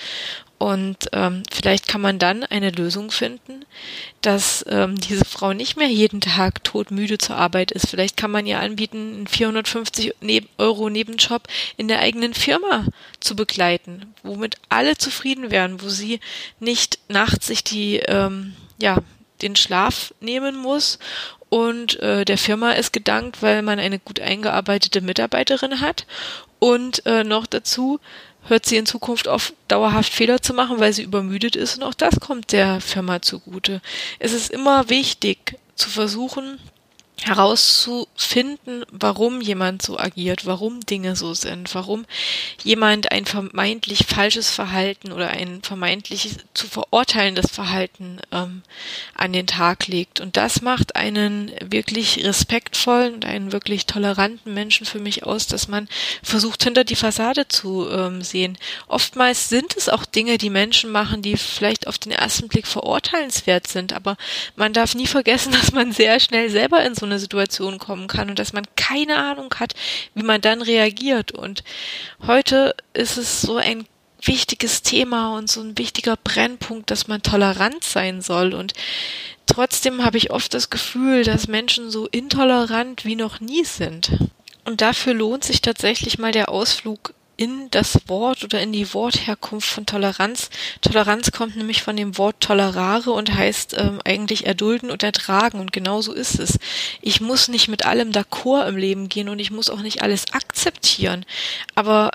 Und 0.58 1.08
ähm, 1.12 1.44
vielleicht 1.52 1.86
kann 1.86 2.00
man 2.00 2.18
dann 2.18 2.42
eine 2.42 2.70
Lösung 2.70 3.12
finden, 3.12 3.64
dass 4.22 4.64
ähm, 4.68 4.96
diese 5.00 5.24
Frau 5.24 5.52
nicht 5.52 5.76
mehr 5.76 5.86
jeden 5.86 6.20
Tag 6.20 6.64
todmüde 6.64 7.16
zur 7.16 7.36
Arbeit 7.36 7.70
ist. 7.70 7.88
Vielleicht 7.88 8.16
kann 8.16 8.32
man 8.32 8.44
ihr 8.44 8.58
anbieten, 8.58 9.14
einen 9.18 9.26
450 9.28 10.14
Euro 10.58 10.90
Nebenjob 10.90 11.44
in 11.76 11.86
der 11.86 12.00
eigenen 12.00 12.34
Firma 12.34 12.86
zu 13.20 13.36
begleiten, 13.36 14.12
womit 14.24 14.56
alle 14.68 14.98
zufrieden 14.98 15.52
wären, 15.52 15.80
wo 15.80 15.88
sie 15.88 16.18
nicht 16.58 16.98
nachts 17.08 17.46
sich 17.46 17.62
die 17.62 17.98
ähm, 17.98 18.56
ja 18.80 18.98
den 19.42 19.54
Schlaf 19.54 20.12
nehmen 20.20 20.56
muss 20.56 20.98
und 21.48 22.00
äh, 22.00 22.24
der 22.24 22.38
Firma 22.38 22.72
ist 22.72 22.92
gedankt, 22.92 23.42
weil 23.42 23.62
man 23.62 23.78
eine 23.78 23.98
gut 23.98 24.20
eingearbeitete 24.20 25.00
Mitarbeiterin 25.00 25.80
hat 25.80 26.06
und 26.58 27.06
äh, 27.06 27.24
noch 27.24 27.46
dazu 27.46 28.00
hört 28.48 28.66
sie 28.66 28.76
in 28.76 28.86
Zukunft 28.86 29.28
auf, 29.28 29.52
dauerhaft 29.68 30.12
Fehler 30.12 30.42
zu 30.42 30.54
machen, 30.54 30.80
weil 30.80 30.92
sie 30.92 31.02
übermüdet 31.02 31.56
ist 31.56 31.76
und 31.76 31.82
auch 31.84 31.94
das 31.94 32.18
kommt 32.20 32.52
der 32.52 32.80
Firma 32.80 33.22
zugute. 33.22 33.80
Es 34.18 34.32
ist 34.32 34.50
immer 34.50 34.88
wichtig 34.88 35.56
zu 35.74 35.88
versuchen, 35.88 36.58
herauszufinden, 37.24 38.84
warum 38.90 39.40
jemand 39.40 39.82
so 39.82 39.98
agiert, 39.98 40.46
warum 40.46 40.80
Dinge 40.80 41.16
so 41.16 41.34
sind, 41.34 41.74
warum 41.74 42.06
jemand 42.62 43.10
ein 43.10 43.26
vermeintlich 43.26 44.06
falsches 44.06 44.50
Verhalten 44.50 45.12
oder 45.12 45.30
ein 45.30 45.60
vermeintlich 45.62 46.36
zu 46.54 46.68
verurteilendes 46.68 47.50
Verhalten 47.50 48.20
ähm, 48.30 48.62
an 49.14 49.32
den 49.32 49.46
Tag 49.46 49.88
legt. 49.88 50.20
Und 50.20 50.36
das 50.36 50.62
macht 50.62 50.96
einen 50.96 51.50
wirklich 51.60 52.24
respektvollen 52.24 53.14
und 53.14 53.24
einen 53.24 53.52
wirklich 53.52 53.86
toleranten 53.86 54.54
Menschen 54.54 54.86
für 54.86 55.00
mich 55.00 55.24
aus, 55.24 55.46
dass 55.46 55.66
man 55.66 55.88
versucht, 56.22 56.62
hinter 56.62 56.84
die 56.84 56.96
Fassade 56.96 57.48
zu 57.48 57.88
ähm, 57.90 58.22
sehen. 58.22 58.56
Oftmals 58.86 59.48
sind 59.48 59.76
es 59.76 59.88
auch 59.88 60.04
Dinge, 60.04 60.38
die 60.38 60.50
Menschen 60.50 60.90
machen, 60.90 61.22
die 61.22 61.36
vielleicht 61.36 61.88
auf 61.88 61.98
den 61.98 62.12
ersten 62.12 62.48
Blick 62.48 62.66
verurteilenswert 62.66 63.66
sind, 63.66 63.92
aber 63.92 64.16
man 64.54 64.72
darf 64.72 64.94
nie 64.94 65.06
vergessen, 65.06 65.52
dass 65.58 65.72
man 65.72 65.92
sehr 65.92 66.20
schnell 66.20 66.48
selber 66.48 66.84
in 66.84 66.94
so 66.94 67.07
eine 67.08 67.18
Situation 67.18 67.78
kommen 67.78 68.06
kann 68.06 68.30
und 68.30 68.38
dass 68.38 68.52
man 68.52 68.64
keine 68.76 69.16
Ahnung 69.16 69.54
hat, 69.58 69.74
wie 70.14 70.22
man 70.22 70.40
dann 70.40 70.62
reagiert. 70.62 71.32
Und 71.32 71.64
heute 72.26 72.74
ist 72.92 73.16
es 73.16 73.42
so 73.42 73.56
ein 73.56 73.86
wichtiges 74.22 74.82
Thema 74.82 75.36
und 75.36 75.50
so 75.50 75.60
ein 75.60 75.78
wichtiger 75.78 76.16
Brennpunkt, 76.16 76.90
dass 76.90 77.08
man 77.08 77.22
tolerant 77.22 77.84
sein 77.84 78.20
soll. 78.20 78.54
Und 78.54 78.72
trotzdem 79.46 80.04
habe 80.04 80.18
ich 80.18 80.30
oft 80.30 80.54
das 80.54 80.70
Gefühl, 80.70 81.24
dass 81.24 81.48
Menschen 81.48 81.90
so 81.90 82.06
intolerant 82.06 83.04
wie 83.04 83.16
noch 83.16 83.40
nie 83.40 83.64
sind. 83.64 84.10
Und 84.64 84.80
dafür 84.80 85.14
lohnt 85.14 85.44
sich 85.44 85.62
tatsächlich 85.62 86.18
mal 86.18 86.32
der 86.32 86.50
Ausflug 86.50 87.14
in 87.38 87.70
das 87.70 88.00
Wort 88.08 88.42
oder 88.42 88.60
in 88.60 88.72
die 88.72 88.92
Wortherkunft 88.92 89.68
von 89.68 89.86
Toleranz. 89.86 90.50
Toleranz 90.82 91.30
kommt 91.30 91.56
nämlich 91.56 91.82
von 91.82 91.96
dem 91.96 92.18
Wort 92.18 92.40
tolerare 92.40 93.12
und 93.12 93.32
heißt 93.32 93.76
ähm, 93.78 94.00
eigentlich 94.04 94.44
erdulden 94.44 94.90
und 94.90 95.04
ertragen 95.04 95.60
und 95.60 95.72
genau 95.72 96.02
so 96.02 96.12
ist 96.12 96.40
es. 96.40 96.58
Ich 97.00 97.20
muss 97.20 97.46
nicht 97.48 97.68
mit 97.68 97.86
allem 97.86 98.10
d'accord 98.10 98.68
im 98.68 98.76
Leben 98.76 99.08
gehen 99.08 99.28
und 99.28 99.38
ich 99.38 99.52
muss 99.52 99.70
auch 99.70 99.80
nicht 99.80 100.02
alles 100.02 100.32
akzeptieren, 100.32 101.24
aber 101.76 102.10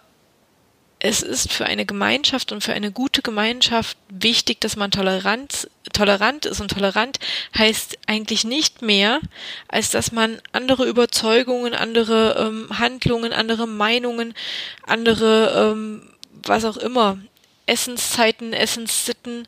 es 1.05 1.21
ist 1.21 1.51
für 1.51 1.65
eine 1.65 1.85
Gemeinschaft 1.85 2.53
und 2.53 2.63
für 2.63 2.71
eine 2.71 2.89
gute 2.89 3.21
Gemeinschaft 3.21 3.97
wichtig, 4.07 4.61
dass 4.61 4.77
man 4.77 4.89
tolerant, 4.89 5.69
tolerant 5.91 6.45
ist. 6.45 6.61
Und 6.61 6.71
tolerant 6.71 7.19
heißt 7.57 7.97
eigentlich 8.07 8.45
nicht 8.45 8.81
mehr, 8.81 9.19
als 9.67 9.89
dass 9.89 10.13
man 10.13 10.41
andere 10.53 10.85
Überzeugungen, 10.85 11.75
andere 11.75 12.37
ähm, 12.39 12.79
Handlungen, 12.79 13.33
andere 13.33 13.67
Meinungen, 13.67 14.33
andere, 14.87 15.73
ähm, 15.73 16.09
was 16.41 16.63
auch 16.63 16.77
immer, 16.77 17.17
Essenszeiten, 17.65 18.53
Essenssitten 18.53 19.45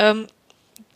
ähm, 0.00 0.26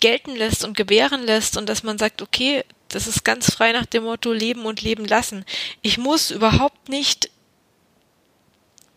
gelten 0.01 0.35
lässt 0.35 0.64
und 0.64 0.77
gewähren 0.77 1.23
lässt 1.23 1.57
und 1.57 1.68
dass 1.68 1.85
man 1.85 1.99
sagt, 1.99 2.20
okay, 2.20 2.64
das 2.88 3.07
ist 3.07 3.25
ganz 3.25 3.49
frei 3.49 3.70
nach 3.70 3.87
dem 3.87 4.03
Motto 4.03 4.33
Leben 4.33 4.66
und 4.66 4.83
Leben 4.83 5.05
lassen. 5.05 5.44
Ich 5.83 5.99
muss 5.99 6.33
überhaupt 6.33 6.88
nicht 6.88 7.31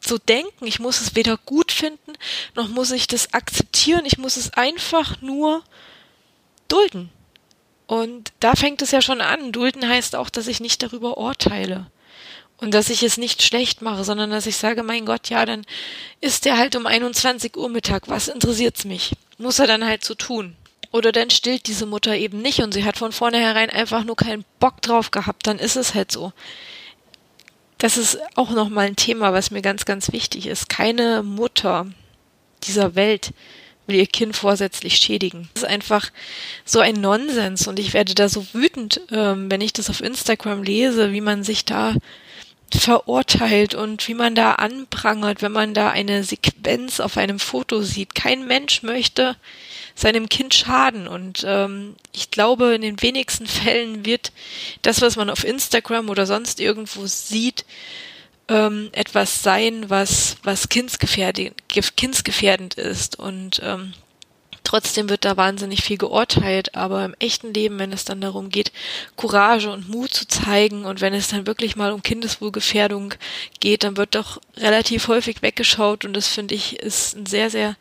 so 0.07 0.17
denken. 0.17 0.65
Ich 0.65 0.79
muss 0.79 1.01
es 1.01 1.15
weder 1.15 1.37
gut 1.37 1.71
finden, 1.71 2.13
noch 2.55 2.67
muss 2.67 2.91
ich 2.91 3.07
das 3.07 3.33
akzeptieren. 3.33 4.05
Ich 4.05 4.17
muss 4.17 4.37
es 4.37 4.53
einfach 4.53 5.21
nur 5.21 5.63
dulden. 6.67 7.09
Und 7.87 8.31
da 8.39 8.55
fängt 8.55 8.81
es 8.81 8.91
ja 8.91 9.01
schon 9.01 9.21
an. 9.21 9.51
Dulden 9.51 9.87
heißt 9.87 10.15
auch, 10.15 10.29
dass 10.29 10.47
ich 10.47 10.59
nicht 10.59 10.81
darüber 10.81 11.17
urteile. 11.17 11.87
Und 12.57 12.73
dass 12.73 12.89
ich 12.89 13.03
es 13.03 13.17
nicht 13.17 13.43
schlecht 13.43 13.81
mache, 13.81 14.03
sondern 14.03 14.29
dass 14.29 14.45
ich 14.45 14.55
sage, 14.55 14.83
mein 14.83 15.05
Gott, 15.05 15.29
ja, 15.29 15.45
dann 15.45 15.65
ist 16.21 16.45
der 16.45 16.57
halt 16.57 16.75
um 16.75 16.87
21 16.87 17.57
Uhr 17.57 17.67
Mittag. 17.67 18.07
Was 18.07 18.29
interessiert's 18.29 18.85
mich? 18.85 19.11
Muss 19.37 19.59
er 19.59 19.67
dann 19.67 19.83
halt 19.85 20.05
so 20.05 20.15
tun. 20.15 20.55
Oder 20.91 21.11
dann 21.11 21.29
stillt 21.29 21.67
diese 21.67 21.85
Mutter 21.85 22.15
eben 22.15 22.41
nicht 22.41 22.59
und 22.59 22.73
sie 22.73 22.85
hat 22.85 22.97
von 22.97 23.11
vornherein 23.11 23.69
einfach 23.69 24.03
nur 24.03 24.15
keinen 24.15 24.45
Bock 24.59 24.81
drauf 24.81 25.11
gehabt. 25.11 25.47
Dann 25.47 25.59
ist 25.59 25.75
es 25.75 25.93
halt 25.93 26.11
so 26.11 26.31
das 27.83 27.97
ist 27.97 28.17
auch 28.35 28.51
nochmal 28.51 28.85
ein 28.87 28.95
Thema, 28.95 29.33
was 29.33 29.51
mir 29.51 29.61
ganz, 29.61 29.83
ganz 29.83 30.13
wichtig 30.13 30.47
ist. 30.47 30.69
Keine 30.69 31.21
Mutter 31.21 31.85
dieser 32.63 32.95
Welt 32.95 33.33
will 33.85 33.97
ihr 33.97 34.07
Kind 34.07 34.37
vorsätzlich 34.37 34.95
schädigen. 34.95 35.49
Das 35.53 35.63
ist 35.63 35.69
einfach 35.69 36.09
so 36.63 36.79
ein 36.79 36.95
Nonsens 36.95 37.67
und 37.67 37.79
ich 37.79 37.93
werde 37.93 38.15
da 38.15 38.29
so 38.29 38.45
wütend, 38.53 39.01
ähm, 39.11 39.51
wenn 39.51 39.59
ich 39.59 39.73
das 39.73 39.89
auf 39.89 39.99
Instagram 39.99 40.63
lese, 40.63 41.11
wie 41.11 41.19
man 41.19 41.43
sich 41.43 41.65
da 41.65 41.93
verurteilt 42.73 43.75
und 43.75 44.07
wie 44.07 44.13
man 44.13 44.33
da 44.33 44.53
anprangert, 44.53 45.41
wenn 45.41 45.51
man 45.51 45.73
da 45.73 45.89
eine 45.89 46.23
Sequenz 46.23 47.01
auf 47.01 47.17
einem 47.17 47.37
Foto 47.37 47.81
sieht. 47.81 48.15
Kein 48.15 48.47
Mensch 48.47 48.81
möchte 48.83 49.35
seinem 49.95 50.29
Kind 50.29 50.53
schaden. 50.53 51.07
Und 51.07 51.43
ähm, 51.45 51.95
ich 52.11 52.31
glaube, 52.31 52.75
in 52.75 52.81
den 52.81 53.01
wenigsten 53.01 53.47
Fällen 53.47 54.05
wird 54.05 54.31
das, 54.81 55.01
was 55.01 55.15
man 55.15 55.29
auf 55.29 55.43
Instagram 55.43 56.09
oder 56.09 56.25
sonst 56.25 56.59
irgendwo 56.59 57.05
sieht, 57.05 57.65
ähm, 58.49 58.89
etwas 58.91 59.41
sein, 59.41 59.89
was, 59.89 60.37
was 60.43 60.69
kindsgefährdend, 60.69 61.53
kindsgefährdend 61.95 62.75
ist. 62.75 63.17
Und 63.17 63.61
ähm, 63.63 63.93
Trotzdem 64.63 65.09
wird 65.09 65.25
da 65.25 65.35
wahnsinnig 65.35 65.83
viel 65.83 65.97
geurteilt, 65.97 66.75
aber 66.75 67.03
im 67.03 67.15
echten 67.19 67.53
Leben, 67.53 67.79
wenn 67.79 67.91
es 67.91 68.05
dann 68.05 68.21
darum 68.21 68.49
geht, 68.49 68.71
Courage 69.17 69.69
und 69.69 69.89
Mut 69.89 70.11
zu 70.11 70.25
zeigen 70.25 70.85
und 70.85 71.01
wenn 71.01 71.13
es 71.13 71.27
dann 71.27 71.45
wirklich 71.45 71.75
mal 71.75 71.91
um 71.91 72.01
Kindeswohlgefährdung 72.01 73.13
geht, 73.59 73.83
dann 73.83 73.97
wird 73.97 74.15
doch 74.15 74.39
relativ 74.55 75.09
häufig 75.09 75.41
weggeschaut 75.41 76.05
und 76.05 76.13
das 76.13 76.27
finde 76.27 76.55
ich 76.55 76.79
ist 76.79 77.15
ein 77.15 77.25
sehr, 77.25 77.49
sehr 77.49 77.75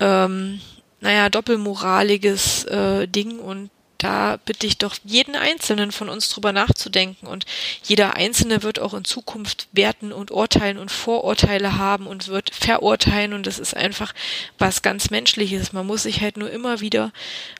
ähm, 0.00 0.60
naja, 1.00 1.28
doppelmoraliges 1.28 2.64
äh, 2.64 3.06
Ding 3.06 3.38
und 3.38 3.70
da 3.98 4.38
bitte 4.44 4.66
ich 4.66 4.78
doch 4.78 4.94
jeden 5.04 5.36
Einzelnen 5.36 5.90
von 5.90 6.08
uns 6.08 6.28
drüber 6.28 6.52
nachzudenken 6.52 7.26
und 7.26 7.46
jeder 7.82 8.14
Einzelne 8.16 8.62
wird 8.62 8.78
auch 8.78 8.92
in 8.94 9.04
Zukunft 9.04 9.68
Werten 9.72 10.12
und 10.12 10.30
Urteilen 10.30 10.78
und 10.78 10.90
Vorurteile 10.90 11.78
haben 11.78 12.06
und 12.06 12.28
wird 12.28 12.54
verurteilen 12.54 13.32
und 13.32 13.46
das 13.46 13.58
ist 13.58 13.74
einfach 13.74 14.14
was 14.58 14.82
ganz 14.82 15.10
Menschliches. 15.10 15.72
Man 15.72 15.86
muss 15.86 16.02
sich 16.02 16.20
halt 16.20 16.36
nur 16.36 16.50
immer 16.50 16.80
wieder 16.80 17.12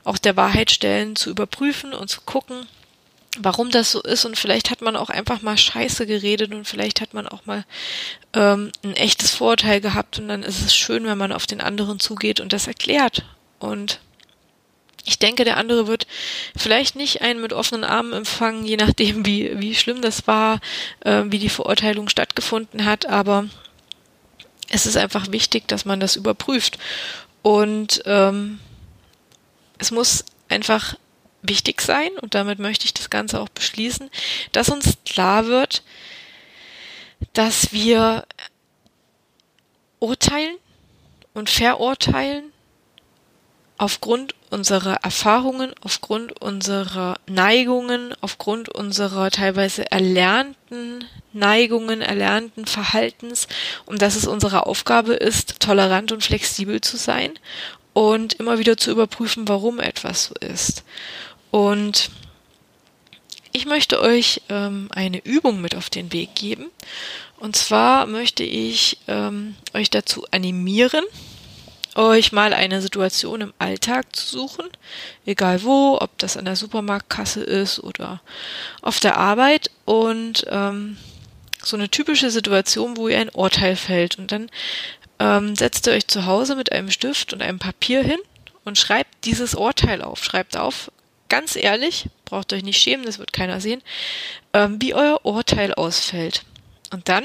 auch 0.04 0.18
der 0.18 0.36
Wahrheit 0.36 0.70
stellen, 0.70 1.16
zu 1.16 1.30
überprüfen 1.30 1.94
und 1.94 2.08
zu 2.08 2.20
gucken, 2.20 2.66
warum 3.38 3.70
das 3.70 3.92
so 3.92 4.02
ist 4.02 4.24
und 4.24 4.38
vielleicht 4.38 4.70
hat 4.70 4.82
man 4.82 4.96
auch 4.96 5.10
einfach 5.10 5.42
mal 5.42 5.56
Scheiße 5.56 6.06
geredet 6.06 6.52
und 6.52 6.66
vielleicht 6.66 7.00
hat 7.00 7.14
man 7.14 7.26
auch 7.28 7.46
mal 7.46 7.64
ähm, 8.32 8.70
ein 8.84 8.94
echtes 8.94 9.34
Vorurteil 9.34 9.80
gehabt 9.80 10.18
und 10.18 10.28
dann 10.28 10.42
ist 10.42 10.60
es 10.60 10.74
schön, 10.74 11.06
wenn 11.06 11.18
man 11.18 11.32
auf 11.32 11.46
den 11.46 11.60
anderen 11.60 12.00
zugeht 12.00 12.40
und 12.40 12.52
das 12.52 12.66
erklärt 12.66 13.24
und 13.58 14.00
ich 15.08 15.20
denke, 15.20 15.44
der 15.44 15.56
andere 15.56 15.86
wird 15.86 16.08
vielleicht 16.56 16.96
nicht 16.96 17.22
einen 17.22 17.40
mit 17.40 17.52
offenen 17.52 17.84
Armen 17.84 18.12
empfangen, 18.12 18.66
je 18.66 18.76
nachdem, 18.76 19.24
wie, 19.24 19.58
wie 19.60 19.74
schlimm 19.76 20.02
das 20.02 20.26
war, 20.26 20.60
äh, 21.00 21.22
wie 21.26 21.38
die 21.38 21.48
Verurteilung 21.48 22.08
stattgefunden 22.08 22.84
hat, 22.84 23.06
aber 23.06 23.46
es 24.68 24.84
ist 24.84 24.96
einfach 24.96 25.30
wichtig, 25.30 25.68
dass 25.68 25.84
man 25.84 26.00
das 26.00 26.16
überprüft. 26.16 26.78
Und 27.42 28.02
ähm, 28.04 28.58
es 29.78 29.92
muss 29.92 30.24
einfach 30.48 30.96
wichtig 31.42 31.80
sein, 31.80 32.10
und 32.20 32.34
damit 32.34 32.58
möchte 32.58 32.84
ich 32.84 32.94
das 32.94 33.10
Ganze 33.10 33.40
auch 33.40 33.48
beschließen, 33.48 34.10
dass 34.52 34.68
uns 34.68 34.98
klar 35.04 35.46
wird, 35.46 35.82
dass 37.32 37.72
wir 37.72 38.26
urteilen 39.98 40.56
und 41.34 41.50
verurteilen 41.50 42.52
aufgrund 43.78 44.34
unserer 44.50 44.94
Erfahrungen, 45.02 45.72
aufgrund 45.82 46.40
unserer 46.40 47.16
Neigungen, 47.26 48.14
aufgrund 48.20 48.68
unserer 48.70 49.30
teilweise 49.30 49.90
erlernten 49.90 51.04
Neigungen, 51.32 52.00
erlernten 52.00 52.66
Verhaltens 52.66 53.48
und 53.84 54.00
dass 54.00 54.16
es 54.16 54.26
unsere 54.26 54.66
Aufgabe 54.66 55.14
ist, 55.14 55.60
tolerant 55.60 56.12
und 56.12 56.24
flexibel 56.24 56.80
zu 56.80 56.96
sein 56.96 57.38
und 57.96 58.34
immer 58.34 58.58
wieder 58.58 58.76
zu 58.76 58.90
überprüfen, 58.90 59.48
warum 59.48 59.80
etwas 59.80 60.24
so 60.24 60.34
ist. 60.34 60.84
Und 61.50 62.10
ich 63.52 63.64
möchte 63.64 64.02
euch 64.02 64.42
ähm, 64.50 64.90
eine 64.90 65.24
Übung 65.24 65.62
mit 65.62 65.74
auf 65.74 65.88
den 65.88 66.12
Weg 66.12 66.34
geben. 66.34 66.66
Und 67.38 67.56
zwar 67.56 68.04
möchte 68.04 68.42
ich 68.44 68.98
ähm, 69.08 69.54
euch 69.72 69.88
dazu 69.88 70.26
animieren, 70.30 71.06
euch 71.94 72.32
mal 72.32 72.52
eine 72.52 72.82
Situation 72.82 73.40
im 73.40 73.54
Alltag 73.58 74.14
zu 74.14 74.26
suchen, 74.26 74.66
egal 75.24 75.62
wo, 75.62 75.96
ob 75.98 76.18
das 76.18 76.36
an 76.36 76.44
der 76.44 76.56
Supermarktkasse 76.56 77.44
ist 77.44 77.78
oder 77.78 78.20
auf 78.82 79.00
der 79.00 79.16
Arbeit 79.16 79.70
und 79.86 80.44
ähm, 80.50 80.98
so 81.66 81.76
eine 81.76 81.88
typische 81.88 82.30
Situation, 82.30 82.98
wo 82.98 83.08
ihr 83.08 83.18
ein 83.18 83.30
Urteil 83.30 83.74
fällt 83.74 84.18
und 84.18 84.32
dann 84.32 84.50
ähm, 85.18 85.56
setzt 85.56 85.86
ihr 85.86 85.94
euch 85.94 86.06
zu 86.06 86.26
Hause 86.26 86.56
mit 86.56 86.72
einem 86.72 86.90
Stift 86.90 87.32
und 87.32 87.42
einem 87.42 87.58
Papier 87.58 88.02
hin 88.02 88.18
und 88.64 88.78
schreibt 88.78 89.24
dieses 89.24 89.54
Urteil 89.54 90.02
auf. 90.02 90.24
Schreibt 90.24 90.56
auf, 90.56 90.90
ganz 91.28 91.56
ehrlich, 91.56 92.08
braucht 92.24 92.52
euch 92.52 92.62
nicht 92.62 92.80
schämen, 92.80 93.06
das 93.06 93.18
wird 93.18 93.32
keiner 93.32 93.60
sehen, 93.60 93.82
ähm, 94.52 94.80
wie 94.80 94.94
euer 94.94 95.24
Urteil 95.24 95.74
ausfällt. 95.74 96.44
Und 96.92 97.08
dann 97.08 97.24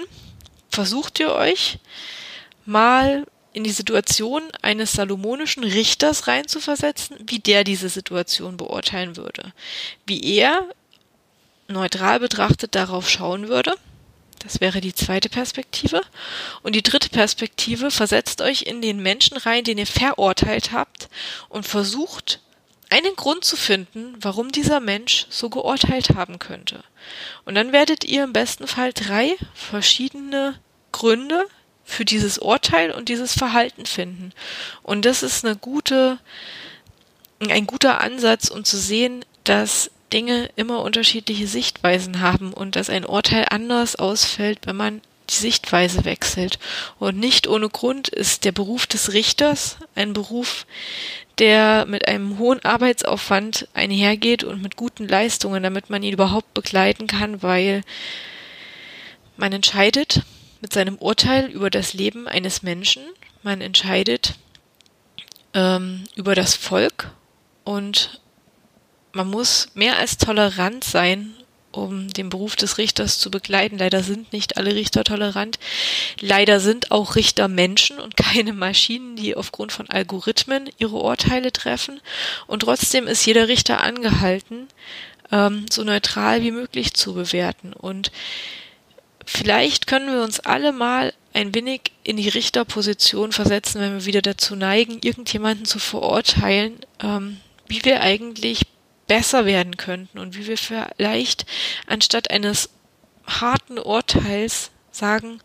versucht 0.69 1.19
ihr 1.19 1.34
euch 1.34 1.80
mal 2.65 3.25
in 3.54 3.63
die 3.63 3.71
Situation 3.71 4.43
eines 4.62 4.93
salomonischen 4.93 5.63
Richters 5.63 6.27
reinzuversetzen, 6.27 7.17
wie 7.27 7.39
der 7.39 7.63
diese 7.63 7.89
Situation 7.89 8.56
beurteilen 8.56 9.17
würde. 9.17 9.51
Wie 10.06 10.38
er 10.38 10.67
neutral 11.67 12.19
betrachtet 12.19 12.75
darauf 12.75 13.10
schauen 13.10 13.47
würde. 13.47 13.75
Das 14.43 14.60
wäre 14.60 14.82
die 14.82 14.95
zweite 14.95 15.30
Perspektive. 15.30 16.01
Und 16.63 16.75
die 16.75 16.82
dritte 16.82 17.10
Perspektive 17.10 17.91
versetzt 17.91 18.41
euch 18.41 18.63
in 18.63 18.82
den 18.82 19.01
Menschen 19.01 19.38
rein, 19.38 19.63
den 19.63 19.77
ihr 19.77 19.88
verurteilt 19.88 20.71
habt 20.71 21.10
und 21.49 21.65
versucht 21.65 22.39
einen 22.89 23.15
Grund 23.15 23.45
zu 23.45 23.56
finden, 23.56 24.15
warum 24.19 24.51
dieser 24.51 24.80
Mensch 24.80 25.25
so 25.30 25.49
geurteilt 25.49 26.10
haben 26.15 26.39
könnte. 26.39 26.84
Und 27.45 27.56
dann 27.56 27.71
werdet 27.71 28.04
ihr 28.04 28.23
im 28.23 28.34
besten 28.34 28.67
Fall 28.67 28.91
drei 28.93 29.38
verschiedene 29.54 30.60
Gründe 30.91 31.45
für 31.86 32.04
dieses 32.04 32.38
Urteil 32.38 32.91
und 32.91 33.10
dieses 33.10 33.34
Verhalten 33.34 33.86
finden. 33.86 34.34
Und 34.84 35.06
das 35.06 35.23
ist 35.23 35.45
eine 35.45 35.56
gute, 35.56 36.19
ein 37.39 37.65
guter 37.65 38.01
Ansatz, 38.01 38.49
um 38.49 38.65
zu 38.65 38.77
sehen, 38.77 39.23
dass 39.45 39.89
Dinge 40.13 40.50
immer 40.56 40.82
unterschiedliche 40.82 41.47
Sichtweisen 41.47 42.21
haben 42.21 42.54
und 42.54 42.76
dass 42.76 42.89
ein 42.89 43.06
Urteil 43.06 43.45
anders 43.50 43.95
ausfällt, 43.95 44.60
wenn 44.65 44.76
man 44.76 45.02
die 45.30 45.36
Sichtweise 45.36 46.06
wechselt. 46.06 46.60
Und 47.00 47.17
nicht 47.17 47.47
ohne 47.47 47.69
Grund 47.69 48.10
ist 48.10 48.43
der 48.45 48.52
Beruf 48.52 48.88
des 48.88 49.13
Richters 49.13 49.78
ein 49.95 50.13
Beruf, 50.13 50.65
der 51.38 51.86
mit 51.88 52.08
einem 52.08 52.38
hohen 52.38 52.63
Arbeitsaufwand 52.63 53.67
einhergeht 53.74 54.43
und 54.43 54.62
mit 54.62 54.76
guten 54.76 55.08
Leistungen, 55.08 55.63
damit 55.63 55.89
man 55.89 56.04
ihn 56.04 56.13
überhaupt 56.13 56.54
begleiten 56.54 57.08
kann, 57.08 57.41
weil 57.41 57.82
man 59.38 59.54
entscheidet, 59.54 60.24
mit 60.62 60.74
seinem 60.74 60.97
Urteil 60.97 61.50
über 61.50 61.69
das 61.69 61.93
Leben 61.93 62.28
eines 62.28 62.62
Menschen. 62.62 63.02
Man 63.41 63.62
entscheidet 63.62 64.36
ähm, 65.54 66.04
über 66.15 66.36
das 66.36 66.54
Volk 66.54 67.12
und 67.63 68.21
man 69.13 69.30
muss 69.30 69.69
mehr 69.74 69.97
als 69.97 70.17
tolerant 70.17 70.84
sein, 70.84 71.34
um 71.71 72.10
den 72.10 72.30
Beruf 72.30 72.56
des 72.56 72.78
Richters 72.78 73.17
zu 73.17 73.32
begleiten. 73.32 73.78
Leider 73.78 74.04
sind 74.04 74.34
nicht 74.34 74.58
alle 74.58 74.76
Richter 74.76 75.04
tolerant. 75.04 75.58
Leider 76.19 76.60
sind 76.60 76.91
auch 76.91 77.15
Richter 77.15 77.47
Menschen 77.47 78.00
und 78.00 78.17
keine 78.17 78.54
Maschinen, 78.54 79.15
die 79.15 79.36
aufgrund 79.36 79.71
von 79.71 79.89
Algorithmen 79.89 80.69
ihre 80.78 80.97
Urteile 80.97 81.54
treffen. 81.54 82.02
Und 82.47 82.62
trotzdem 82.62 83.08
ist 83.08 83.26
jeder 83.26 83.47
Richter 83.47 83.82
angehalten, 83.82 84.67
ähm, 85.32 85.65
so 85.69 85.84
neutral 85.84 86.41
wie 86.43 86.52
möglich 86.52 86.93
zu 86.93 87.13
bewerten. 87.13 87.74
Und 87.74 88.12
Vielleicht 89.26 89.88
können 89.88 90.12
wir 90.12 90.24
uns 90.24 90.39
alle 90.39 90.71
mal 90.71 91.13
ein 91.34 91.54
wenig 91.54 91.91
in 92.04 92.17
die 92.17 92.30
Richterposition 92.30 93.32
versetzen, 93.32 93.80
wenn 93.80 93.93
wir 93.93 94.06
wieder 94.06 94.21
dazu 94.21 94.56
neigen, 94.56 95.00
irgendjemanden 95.02 95.65
zu 95.65 95.80
verurteilen, 95.80 96.80
ähm, 97.02 97.38
wie 97.67 97.86
wir 97.86 98.02
eigentlich 98.02 98.63
besser 99.12 99.45
werden 99.45 99.76
könnten 99.76 100.19
und 100.19 100.38
wie 100.38 100.47
wir 100.47 100.58
vielleicht 100.58 101.45
anstatt 101.86 102.32
eines 102.32 102.69
harten 103.28 103.78
Urteils 103.78 104.71
sagen, 104.89 105.41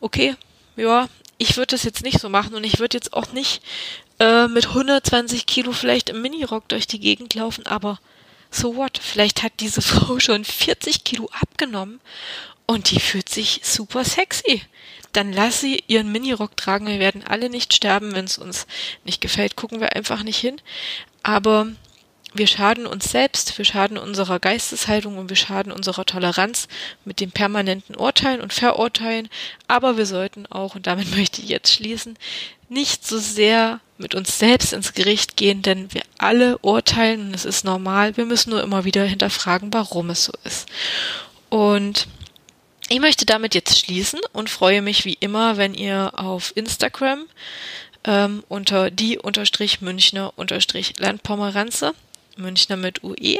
okay, 0.00 0.36
ja, 0.76 1.08
ich 1.38 1.56
würde 1.56 1.68
das 1.68 1.84
jetzt 1.84 2.02
nicht 2.02 2.20
so 2.20 2.28
machen 2.28 2.54
und 2.54 2.64
ich 2.64 2.80
würde 2.80 2.98
jetzt 2.98 3.14
auch 3.14 3.32
nicht 3.32 3.62
äh, 4.20 4.46
mit 4.46 4.66
120 4.66 5.46
Kilo 5.46 5.72
vielleicht 5.72 6.10
im 6.10 6.20
Minirock 6.20 6.68
durch 6.68 6.86
die 6.86 7.00
Gegend 7.00 7.32
laufen, 7.34 7.66
aber 7.66 7.98
so 8.50 8.76
what? 8.76 9.00
Vielleicht 9.02 9.42
hat 9.42 9.54
diese 9.60 9.80
Frau 9.90 10.18
schon 10.18 10.44
40 10.44 11.02
Kilo 11.02 11.30
abgenommen 11.40 12.00
und 12.66 12.90
die 12.90 13.00
fühlt 13.00 13.30
sich 13.30 13.62
super 13.62 14.04
sexy. 14.04 14.60
Dann 15.12 15.32
lass 15.32 15.62
sie 15.62 15.82
ihren 15.86 16.12
Minirock 16.12 16.58
tragen. 16.58 16.86
Wir 16.86 16.98
werden 16.98 17.24
alle 17.26 17.48
nicht 17.48 17.72
sterben, 17.72 18.14
wenn 18.14 18.26
es 18.26 18.36
uns 18.36 18.66
nicht 19.04 19.22
gefällt. 19.22 19.56
Gucken 19.56 19.80
wir 19.80 19.96
einfach 19.96 20.22
nicht 20.22 20.36
hin. 20.38 20.60
Aber 21.22 21.68
wir 22.34 22.46
schaden 22.46 22.86
uns 22.86 23.10
selbst, 23.10 23.56
wir 23.56 23.64
schaden 23.64 23.96
unserer 23.96 24.38
Geisteshaltung 24.38 25.18
und 25.18 25.30
wir 25.30 25.36
schaden 25.36 25.72
unserer 25.72 26.04
Toleranz 26.04 26.68
mit 27.04 27.20
dem 27.20 27.30
permanenten 27.30 27.96
Urteilen 27.96 28.40
und 28.40 28.52
Verurteilen. 28.52 29.28
Aber 29.66 29.96
wir 29.96 30.06
sollten 30.06 30.46
auch, 30.46 30.74
und 30.74 30.86
damit 30.86 31.10
möchte 31.16 31.40
ich 31.40 31.48
jetzt 31.48 31.72
schließen, 31.72 32.18
nicht 32.68 33.06
so 33.06 33.18
sehr 33.18 33.80
mit 33.96 34.14
uns 34.14 34.38
selbst 34.38 34.72
ins 34.72 34.92
Gericht 34.92 35.36
gehen, 35.36 35.62
denn 35.62 35.92
wir 35.92 36.02
alle 36.18 36.58
urteilen 36.58 37.28
und 37.28 37.34
es 37.34 37.44
ist 37.44 37.64
normal. 37.64 38.16
Wir 38.16 38.26
müssen 38.26 38.50
nur 38.50 38.62
immer 38.62 38.84
wieder 38.84 39.04
hinterfragen, 39.04 39.72
warum 39.72 40.10
es 40.10 40.24
so 40.24 40.32
ist. 40.44 40.68
Und 41.48 42.06
ich 42.90 43.00
möchte 43.00 43.26
damit 43.26 43.54
jetzt 43.54 43.78
schließen 43.78 44.20
und 44.32 44.50
freue 44.50 44.82
mich 44.82 45.04
wie 45.04 45.16
immer, 45.18 45.56
wenn 45.56 45.74
ihr 45.74 46.12
auf 46.16 46.52
Instagram 46.56 47.24
ähm, 48.04 48.44
unter 48.48 48.90
die 48.90 49.18
unterstrich 49.18 49.80
Münchner 52.38 52.76
mit 52.76 53.02
UE, 53.04 53.38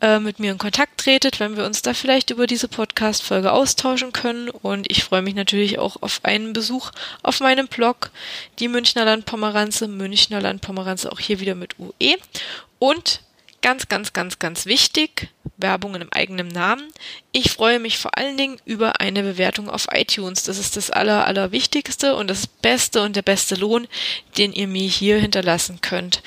äh, 0.00 0.18
mit 0.18 0.38
mir 0.38 0.52
in 0.52 0.58
Kontakt 0.58 1.00
tretet, 1.00 1.40
wenn 1.40 1.56
wir 1.56 1.64
uns 1.64 1.82
da 1.82 1.94
vielleicht 1.94 2.30
über 2.30 2.46
diese 2.46 2.68
Podcast-Folge 2.68 3.52
austauschen 3.52 4.12
können. 4.12 4.50
Und 4.50 4.90
ich 4.90 5.04
freue 5.04 5.22
mich 5.22 5.34
natürlich 5.34 5.78
auch 5.78 5.96
auf 6.02 6.20
einen 6.24 6.52
Besuch 6.52 6.90
auf 7.22 7.40
meinem 7.40 7.68
Blog, 7.68 8.10
die 8.58 8.68
Münchner 8.68 9.04
Landpomeranze, 9.04 9.88
Münchner 9.88 10.40
Landpomeranze 10.40 11.10
auch 11.10 11.20
hier 11.20 11.40
wieder 11.40 11.54
mit 11.54 11.78
UE. 11.78 12.16
Und 12.78 13.20
Ganz, 13.62 13.88
ganz, 13.88 14.12
ganz, 14.12 14.40
ganz 14.40 14.66
wichtig. 14.66 15.28
Werbungen 15.56 16.02
im 16.02 16.12
eigenen 16.12 16.48
Namen. 16.48 16.88
Ich 17.30 17.52
freue 17.52 17.78
mich 17.78 17.96
vor 17.98 18.18
allen 18.18 18.36
Dingen 18.36 18.56
über 18.64 19.00
eine 19.00 19.22
Bewertung 19.22 19.70
auf 19.70 19.86
iTunes. 19.92 20.42
Das 20.42 20.58
ist 20.58 20.76
das 20.76 20.90
aller, 20.90 21.26
allerwichtigste 21.28 22.16
und 22.16 22.28
das 22.28 22.48
Beste 22.48 23.02
und 23.02 23.14
der 23.14 23.22
beste 23.22 23.54
Lohn, 23.54 23.86
den 24.36 24.52
ihr 24.52 24.66
mir 24.66 24.88
hier 24.88 25.18
hinterlassen 25.18 25.80
könnt 25.80 26.22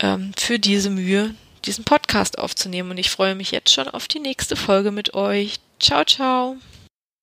ähm, 0.00 0.32
für 0.36 0.58
diese 0.58 0.90
Mühe, 0.90 1.34
diesen 1.66 1.84
Podcast 1.84 2.38
aufzunehmen. 2.38 2.90
Und 2.90 2.98
ich 2.98 3.10
freue 3.10 3.34
mich 3.34 3.50
jetzt 3.50 3.72
schon 3.72 3.88
auf 3.88 4.08
die 4.08 4.20
nächste 4.20 4.56
Folge 4.56 4.90
mit 4.90 5.14
euch. 5.14 5.60
Ciao, 5.80 6.04
ciao. 6.04 6.56